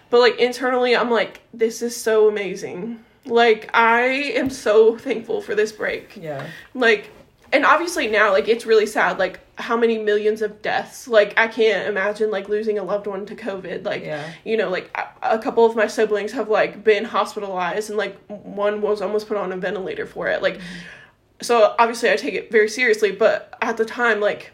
[0.09, 3.03] but like internally, I'm like, this is so amazing.
[3.27, 6.17] Like I am so thankful for this break.
[6.17, 6.47] Yeah.
[6.73, 7.11] Like,
[7.51, 11.07] and obviously now, like it's really sad, like how many millions of deaths.
[11.07, 13.85] Like I can't imagine like losing a loved one to COVID.
[13.85, 14.29] Like Yeah.
[14.43, 18.81] you know, like a, couple of my siblings have like been hospitalized, and like one
[18.81, 20.41] was almost put on a ventilator for it.
[20.41, 21.41] Like, mm-hmm.
[21.41, 24.51] so obviously I take it very seriously, but at the time, like.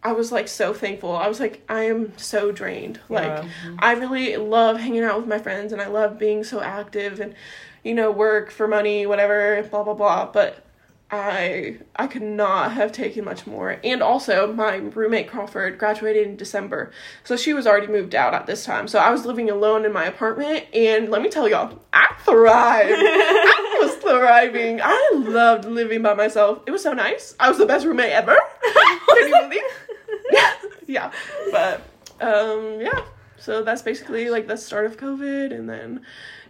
[0.00, 1.16] I was like so thankful.
[1.16, 3.00] I was like, I am so drained.
[3.08, 3.42] Like, Yeah.
[3.42, 3.76] Mm-hmm.
[3.80, 7.34] I really love hanging out with my friends and I love being so active and
[7.84, 10.30] you know, work for money, whatever, blah blah blah.
[10.30, 10.64] But
[11.10, 13.80] I I could not have taken much more.
[13.82, 16.90] And also, my roommate Crawford graduated in December,
[17.24, 18.88] so she was already moved out at this time.
[18.88, 22.90] So I was living alone in my apartment, and let me tell y'all, I thrived.
[22.92, 24.80] I was thriving.
[24.82, 26.60] I loved living by myself.
[26.66, 27.34] It was so nice.
[27.40, 28.36] I was the best roommate ever.
[29.08, 29.62] Can you believe?
[30.86, 31.10] yeah,
[31.50, 31.80] but
[32.20, 33.00] um, yeah.
[33.38, 36.00] So that's basically like the start of COVID, and then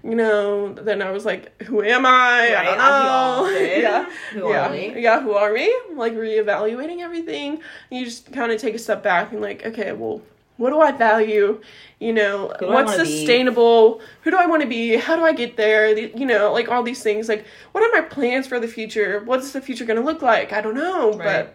[0.03, 2.55] you know, then I was like, who am I?
[2.57, 3.59] I don't as we all know.
[3.59, 4.11] yeah.
[4.33, 4.67] Who yeah.
[4.67, 5.03] are we?
[5.03, 5.77] Yeah, who are we?
[5.95, 7.61] Like reevaluating everything.
[7.91, 10.23] You just kind of take a step back and like, okay, well,
[10.57, 11.61] what do I value?
[11.99, 13.17] You know, Who do I what's wanna be?
[13.19, 14.01] sustainable?
[14.23, 14.97] Who do I want to be?
[14.97, 15.95] How do I get there?
[15.95, 17.29] The- You know, like all these things.
[17.29, 19.23] Like, what are my plans for the future?
[19.25, 20.53] What's the future going to look like?
[20.53, 21.25] I don't know, Right.
[21.47, 21.55] but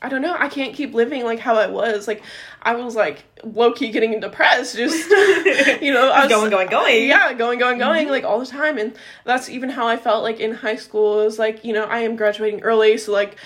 [0.00, 0.36] I don't know.
[0.38, 2.06] I can't keep living like how I was.
[2.06, 2.22] Like,
[2.62, 4.76] I was like low key getting depressed.
[4.76, 5.08] Just
[5.82, 7.08] you know, I was going, going, going.
[7.08, 8.10] yeah, going, going, going, Mm-hmm.
[8.10, 8.78] like all the time.
[8.78, 8.94] And
[9.24, 11.16] that's even how I felt like in high school.
[11.24, 13.36] Was like, you know, I am graduating early, so like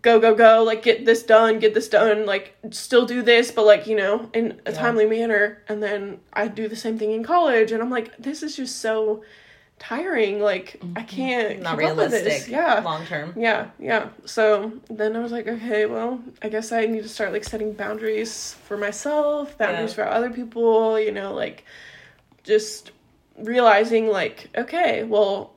[0.00, 3.66] go, go, go, like get this done, get this done, like still do this, but
[3.66, 4.76] like, you know, in a Yeah.
[4.78, 5.60] timely manner.
[5.68, 8.76] And then I do the same thing in college and I'm like, this is just
[8.80, 9.24] so
[9.82, 10.40] tiring.
[10.40, 11.62] Like I can't Mm-hmm.
[11.62, 12.22] Not keep up with this.
[12.22, 12.52] realistic.
[12.52, 12.80] Yeah.
[12.84, 13.34] Long term.
[13.36, 14.08] Yeah, yeah.
[14.24, 17.72] So then I was like, okay, well, I guess I need to start like setting
[17.72, 20.04] boundaries for myself, boundaries Yeah.
[20.04, 21.64] for other people, you know, like
[22.44, 22.92] just
[23.36, 25.54] realizing like, okay, well,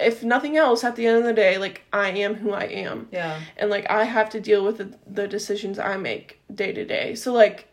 [0.00, 3.08] if nothing else at the end of the day, like I am who I am.
[3.12, 3.38] Yeah.
[3.56, 7.14] And like I have to deal with the, the decisions I make day to day.
[7.14, 7.68] So like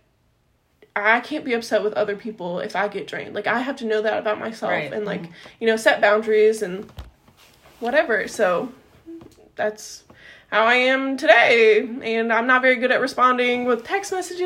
[0.96, 3.34] I can't be upset with other people if I get drained.
[3.36, 4.92] Like I have to know that about myself Right.
[4.92, 5.24] and like,
[5.60, 6.92] you know, set boundaries and
[7.80, 8.28] whatever.
[8.28, 8.72] So
[9.56, 10.04] that's
[10.52, 11.88] how I am today.
[12.02, 14.42] And I'm not very good at responding with text messages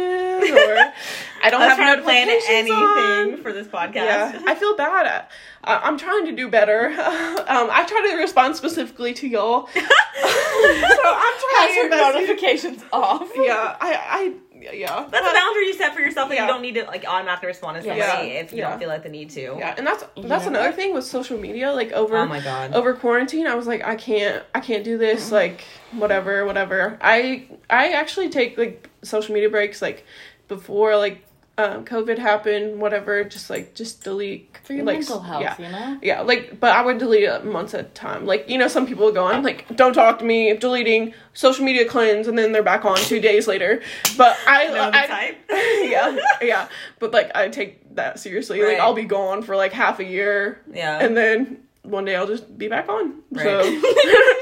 [0.51, 0.77] or
[1.43, 3.37] I don't have to plan anything on.
[3.41, 3.95] for this podcast.
[3.95, 5.05] Yeah, I feel bad.
[5.07, 5.31] At,
[5.63, 6.87] uh, I'm trying to do better.
[6.89, 9.67] um, I try to respond specifically to y'all.
[9.73, 13.29] so I'm trying Has your notifications off.
[13.35, 14.33] Yeah, I, I,
[14.73, 15.05] yeah.
[15.09, 16.41] That's a boundary you set for yourself that Yeah.
[16.45, 18.21] you don't need to like automatically respond to somebody Yeah.
[18.41, 18.69] if you Yeah.
[18.69, 19.55] don't feel like the need to.
[19.59, 20.49] Yeah, and that's that's Yeah.
[20.49, 21.71] another thing with social media.
[21.71, 22.73] Like over Oh my god.
[22.73, 25.31] over quarantine, I was like, I can't, I can't do this.
[25.31, 26.97] Like whatever, whatever.
[27.01, 30.05] I I actually take like social media breaks like
[30.47, 31.23] before like
[31.57, 33.23] um, COVID happened, whatever.
[33.23, 35.99] Just like just delete For your like, mental health, Yeah, you know?
[36.01, 36.21] yeah.
[36.21, 38.25] Like, but I would delete it months at a time.
[38.25, 41.87] Like you know, some people go on like, don't talk to me, deleting social media
[41.87, 43.81] cleanse, and then they're back on two days later.
[44.17, 45.37] But I, Know the I type.
[45.49, 46.69] yeah, yeah.
[46.99, 48.59] But like I take that seriously.
[48.59, 48.73] Right.
[48.73, 50.99] Like I'll be gone for like half a year, Yeah.
[50.99, 53.21] and then one day I'll just be back on.
[53.31, 53.43] Right.
[53.43, 53.81] So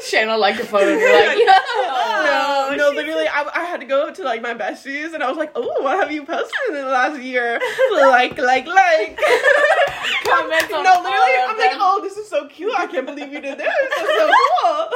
[0.08, 1.60] Shannon like the phone and you're like, yeah.
[2.24, 5.28] No, no, she's- literally, I, I had to go to like my besties, and I
[5.30, 7.60] was like, "Oh, what have you posted in the last year?"
[7.92, 9.20] like, like, like.
[10.24, 12.74] Comments on no, literally, I'm like, "Oh, this is so cute!
[12.78, 13.68] I can't believe you did this.
[13.68, 14.32] That's so
[14.62, 14.90] cool."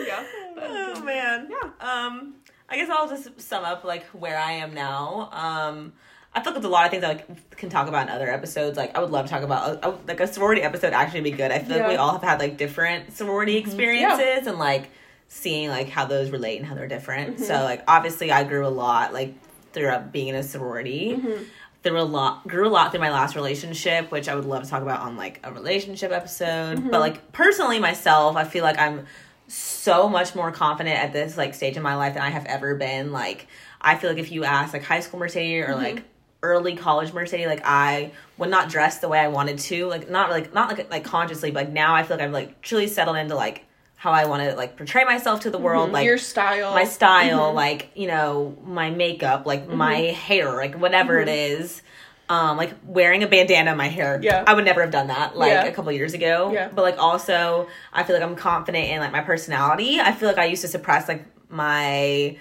[0.06, 0.24] yeah.
[0.58, 1.48] Oh man.
[1.50, 1.70] Yeah.
[1.80, 2.34] Um,
[2.68, 5.30] I guess I'll just sum up like where I am now.
[5.32, 5.94] Um,
[6.32, 8.30] I feel like there's a lot of things I like, can talk about in other
[8.30, 8.76] episodes.
[8.76, 10.92] Like I would love to talk about uh, uh like a sorority episode.
[10.92, 11.50] Actually, be good.
[11.50, 13.66] I feel like we all have had like different sorority mm-hmm.
[13.66, 14.90] experiences and like
[15.28, 17.36] seeing like how those relate and how they're different.
[17.36, 17.44] Mm-hmm.
[17.44, 19.34] So like obviously I grew a lot like
[19.72, 21.16] throughout being in a sorority.
[21.16, 21.44] Mm-hmm.
[21.82, 24.62] There were a lot grew a lot through my last relationship, which I would love
[24.62, 26.90] to talk about on like a relationship episode.
[26.90, 29.06] But like personally myself, I feel like I'm
[29.48, 32.76] so much more confident at this like stage in my life than I have ever
[32.76, 33.10] been.
[33.10, 33.48] Like
[33.80, 36.04] I feel like if you ask like high school Mercedes or like
[36.42, 39.86] early college Mercedes, like I would not dress the way I wanted to.
[39.86, 42.60] Like not like not like like consciously, but like now I feel like I'm like
[42.62, 43.64] truly settled into like
[43.96, 45.64] how I want to like portray myself to the mm-hmm.
[45.64, 45.92] world.
[45.92, 46.72] Like Your style.
[46.72, 47.56] my style, mm-hmm.
[47.56, 49.76] like you know, my makeup, like mm-hmm.
[49.76, 51.82] my hair, like whatever it is.
[52.30, 54.20] Um, like wearing a bandana in my hair.
[54.22, 54.44] Yeah.
[54.46, 55.64] I would never have done that like Yeah.
[55.64, 56.52] a couple years ago.
[56.52, 56.68] Yeah.
[56.72, 59.98] But like also I feel like I'm confident in like my personality.
[59.98, 62.36] I feel like I used to suppress like my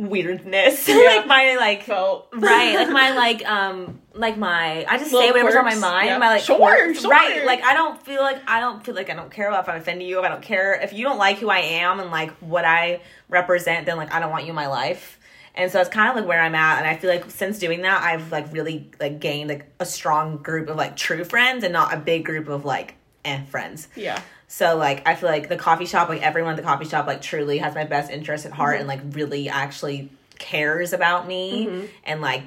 [0.00, 0.88] weirdness.
[0.88, 5.32] like my like felt right like my like um like my i just say Little
[5.32, 6.18] whatever's on my mind yeah.
[6.18, 7.02] my like Sure, quirks.
[7.02, 7.10] sure.
[7.10, 9.68] right like i don't feel like i don't feel like i don't care about if
[9.68, 12.10] i'm offending you if i don't care if you don't like who i am and
[12.10, 15.18] like what i represent then like i don't want you in my life
[15.54, 17.82] and so it's kind of like where i'm at and i feel like since doing
[17.82, 21.72] that i've like really like gained like a strong group of like true friends and
[21.72, 22.94] not a big group of like
[23.24, 24.20] eh friends yeah.
[24.52, 27.22] So like I feel like the coffee shop, like everyone at the coffee shop, like
[27.22, 28.90] truly has my best interest at heart mm-hmm.
[28.90, 31.86] and like really actually cares about me mm-hmm.
[32.02, 32.42] and like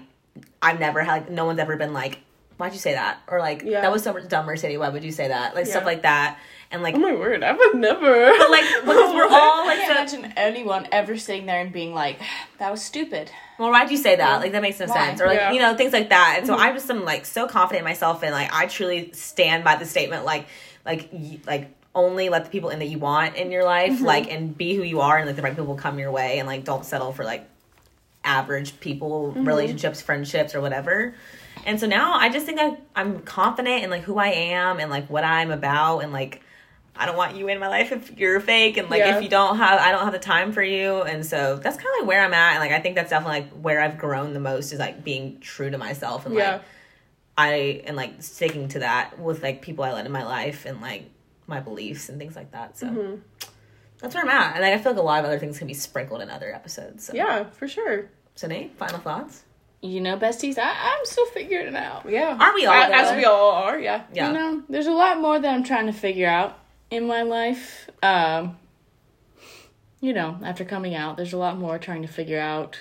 [0.62, 2.20] I've never had like no one's ever been like
[2.58, 3.20] why'd you say that?
[3.28, 3.82] Or like, Yeah.
[3.82, 4.78] that was so much dumber, City.
[4.78, 5.56] Why would you say that?
[5.56, 6.40] Like, stuff like that.
[6.72, 8.32] And like, Oh my word, I would never.
[8.38, 11.72] but like, because we're all I like, can't so, imagine anyone ever sitting there and
[11.72, 12.20] being like,
[12.60, 14.42] "That was stupid." well, why'd you say that?
[14.42, 15.08] Like, that makes no Why?
[15.08, 15.22] sense.
[15.22, 15.52] Or like, Yeah.
[15.52, 16.36] you know, things like that.
[16.40, 16.64] And so mm-hmm.
[16.64, 19.86] I just am like so confident in myself, and like, I truly stand by the
[19.86, 20.48] statement, like,
[20.86, 21.10] like,
[21.46, 21.72] like.
[21.96, 24.06] Only let the people in that you want in your life, mm-hmm.
[24.06, 26.48] like, and be who you are, and like the right people come your way, and
[26.48, 27.48] like, don't settle for like
[28.24, 29.48] average people, mm-hmm.
[29.48, 31.14] relationships, friendships, or whatever.
[31.66, 34.90] And so now I just think I, I'm confident in like who I am and
[34.90, 36.42] like what I'm about and like
[36.96, 39.18] I don't want you in my life if you're fake and like Yeah.
[39.18, 41.88] if you don't have I don't have the time for you and so that's kind
[41.96, 44.34] of like where I'm at and like I think that's definitely like where I've grown
[44.34, 46.54] the most is like being true to myself and yeah.
[46.54, 46.62] like
[47.38, 50.82] I and like sticking to that with like people I let in my life and
[50.82, 51.10] like
[51.48, 52.78] my beliefs and things like that.
[52.78, 53.16] So Mm-hmm.
[54.00, 54.56] that's where I'm at.
[54.56, 56.54] And like I feel like a lot of other things can be sprinkled in other
[56.54, 57.06] episodes.
[57.06, 57.14] So.
[57.14, 58.10] Yeah, for sure.
[58.36, 59.44] So Nate, final thoughts?
[59.82, 60.64] You know, besties, I,
[60.98, 62.10] I'm still figuring it out.
[62.10, 62.38] Yeah.
[62.40, 64.04] Aren't we all, A- As we all are, yeah.
[64.14, 64.28] Yeah.
[64.28, 66.58] You know, there's a lot more that I'm trying to figure out
[66.90, 67.90] in my life.
[68.02, 68.58] Um,
[70.00, 72.78] you know, after coming out, there's a lot more trying to figure out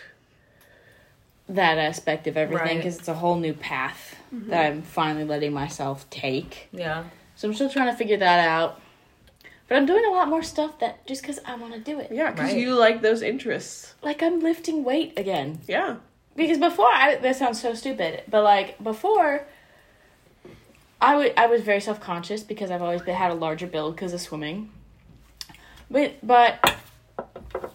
[1.49, 2.77] that aspect of everything Right.
[2.77, 6.69] because it's a whole new path that I'm finally letting myself take.
[6.73, 7.05] Yeah.
[7.43, 8.81] So I'm still trying to figure that out.
[9.67, 12.13] But I'm doing a lot more stuff that just because I want to do it.
[12.13, 12.61] Yeah, because Right.
[12.61, 13.97] you like those interests.
[14.01, 15.59] Like I'm lifting weight again.
[15.67, 15.97] Yeah.
[16.37, 19.45] because before I that sounds so stupid, but like before
[21.01, 23.97] I would I was very self conscious because I've always been, had a larger build
[23.97, 24.71] because of swimming.
[25.91, 26.77] But but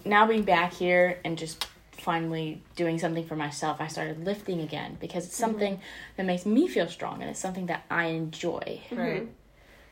[0.05, 4.95] now being back here and just finally doing something for myself, I started lifting again
[5.01, 5.51] because it's mm-hmm.
[5.51, 5.82] something
[6.15, 8.80] that makes me feel strong and it's something that I enjoy.
[8.93, 9.28] Right.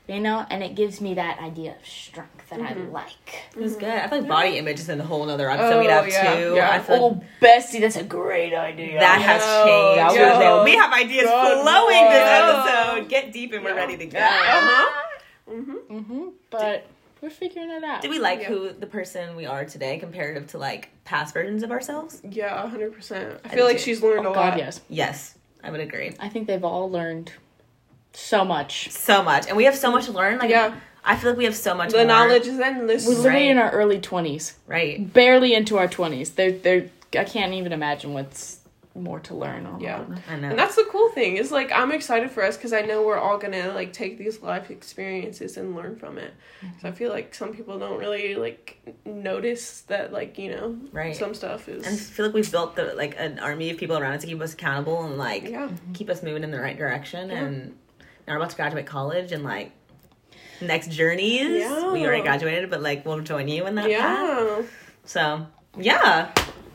[0.08, 3.43] You know, and it gives me that idea of strength that I like.
[3.56, 3.89] It was good.
[3.89, 6.36] I feel like body image is in a whole other episode we'd Oh, have yeah,
[6.36, 6.53] too.
[6.56, 6.70] yeah.
[6.72, 8.99] I feel like Oh, Bessie, that's a great idea.
[8.99, 10.41] that has Yo, changed.
[10.43, 10.64] yo.
[10.64, 12.30] we have ideas God, flowing this
[12.99, 13.10] episode.
[13.10, 13.76] Get deep and we're Yeah.
[13.78, 14.20] ready to go.
[14.20, 15.01] Uh-huh.
[15.49, 16.34] hmm Mhm.
[16.51, 16.86] But
[17.22, 18.01] we're figuring it out.
[18.01, 18.47] Do we like Yeah.
[18.49, 22.22] who the person we are today comparative to like past versions of ourselves?
[22.24, 23.39] Yeah, 100%.
[23.43, 23.84] I I feel like too.
[23.84, 24.58] she's learned Oh, a God, lot.
[24.60, 24.82] yes.
[24.88, 26.14] Yes, I would agree.
[26.20, 27.32] I think they've all learned
[28.16, 28.89] so much.
[28.91, 30.39] So much, and we have so much to learn.
[30.39, 30.76] Like, Yeah.
[31.07, 31.91] I feel like we have so much.
[31.91, 32.07] The more.
[32.07, 33.05] knowledge is endless.
[33.05, 33.51] We're literally Right.
[33.51, 35.11] in our early twenties, right?
[35.13, 36.32] barely into our twenties.
[36.32, 36.89] They're they're.
[37.18, 38.59] I can't even imagine what's
[38.95, 39.68] more to learn.
[39.68, 39.97] Or Yeah.
[40.07, 40.18] more.
[40.30, 40.49] I know.
[40.49, 43.18] And that's the cool thing is like I'm excited for us because I know we're
[43.20, 46.34] all gonna like take these life experiences and learn from it.
[46.63, 46.80] Mm-hmm.
[46.82, 51.16] So I feel like some people don't really like notice that like you know Right.
[51.16, 53.97] some stuff is and I feel like we've built the, like an army of people
[53.97, 56.78] around us to keep us accountable and like yeah keep us moving in the right
[56.78, 57.30] direction.
[57.30, 57.43] Yeah.
[57.43, 57.78] And
[58.28, 59.71] now we're about to graduate college and like
[60.61, 61.41] next journeys.
[61.61, 61.91] Yeah.
[61.91, 63.91] We already graduated, but like we'll join you in that path.
[63.91, 64.61] yeah
[65.05, 65.47] So
[65.78, 66.32] yeah,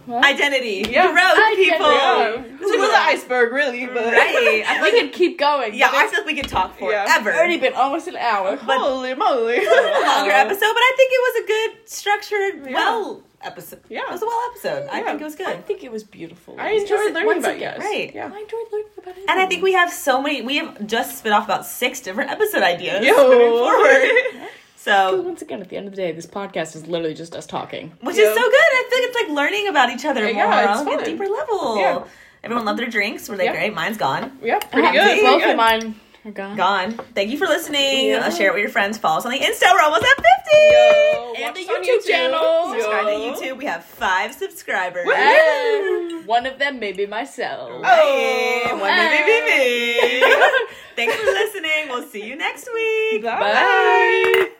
[0.06, 1.10] Well, identity, Yeah.
[1.12, 1.70] growth, Identity.
[1.70, 1.90] people.
[1.92, 2.42] yeah.
[2.58, 4.64] This was the iceberg really, but Right.
[4.66, 5.74] I we like, could keep going.
[5.74, 6.92] yeah, I feel like we could talk forever.
[6.92, 7.22] Yeah.
[7.22, 7.38] forever.
[7.38, 8.56] already been almost an hour.
[8.56, 9.70] But- holy moly, a
[10.06, 12.74] longer episode, but I think it was a good structured, Yeah.
[12.76, 13.80] well episode.
[13.88, 14.02] Yeah.
[14.08, 14.88] it was a well episode.
[14.90, 15.48] I think it was good.
[15.48, 16.56] I think it was beautiful.
[16.58, 18.14] I enjoyed Because learning about again, you right.
[18.14, 18.30] Yeah.
[18.32, 19.24] I enjoyed learning about it.
[19.28, 20.42] And I think we have so many.
[20.42, 23.14] We have just spit off about six different episode ideas Yo.
[23.16, 24.48] moving forward.
[24.76, 27.44] So, once again, at the end of the day, this podcast is literally just us
[27.44, 27.92] talking.
[28.00, 28.22] which Yeah.
[28.30, 28.54] is so good.
[28.54, 31.76] I think it's like learning about each other Yeah, more it's on a deeper level.
[31.76, 32.04] Yeah.
[32.42, 33.28] Everyone loved their drinks.
[33.28, 33.52] Were they Yeah.
[33.52, 33.74] great?
[33.74, 34.38] Mine's gone.
[34.42, 35.22] yeah, pretty good.
[35.22, 36.56] Both of mine are gone.
[36.56, 36.92] Gone.
[37.14, 38.08] Thank you for listening.
[38.08, 38.26] Yeah.
[38.26, 38.98] Uh, share it with your friends.
[38.98, 39.72] Follow us on the Insta.
[39.72, 40.28] We're almost at 50.
[40.70, 42.72] Yo, And the us on YouTube channel.
[42.72, 43.58] Subscribe to YouTube.
[43.58, 45.06] We have five subscribers.
[45.06, 45.12] Woo!
[45.14, 47.82] And one of them may be myself.
[47.82, 48.62] Right.
[48.70, 48.78] Oh.
[48.78, 50.34] One baby, baby.
[50.96, 51.88] Thanks for listening.
[51.88, 53.22] We'll see you next week.
[53.22, 53.40] Bye.
[53.40, 54.50] Bye.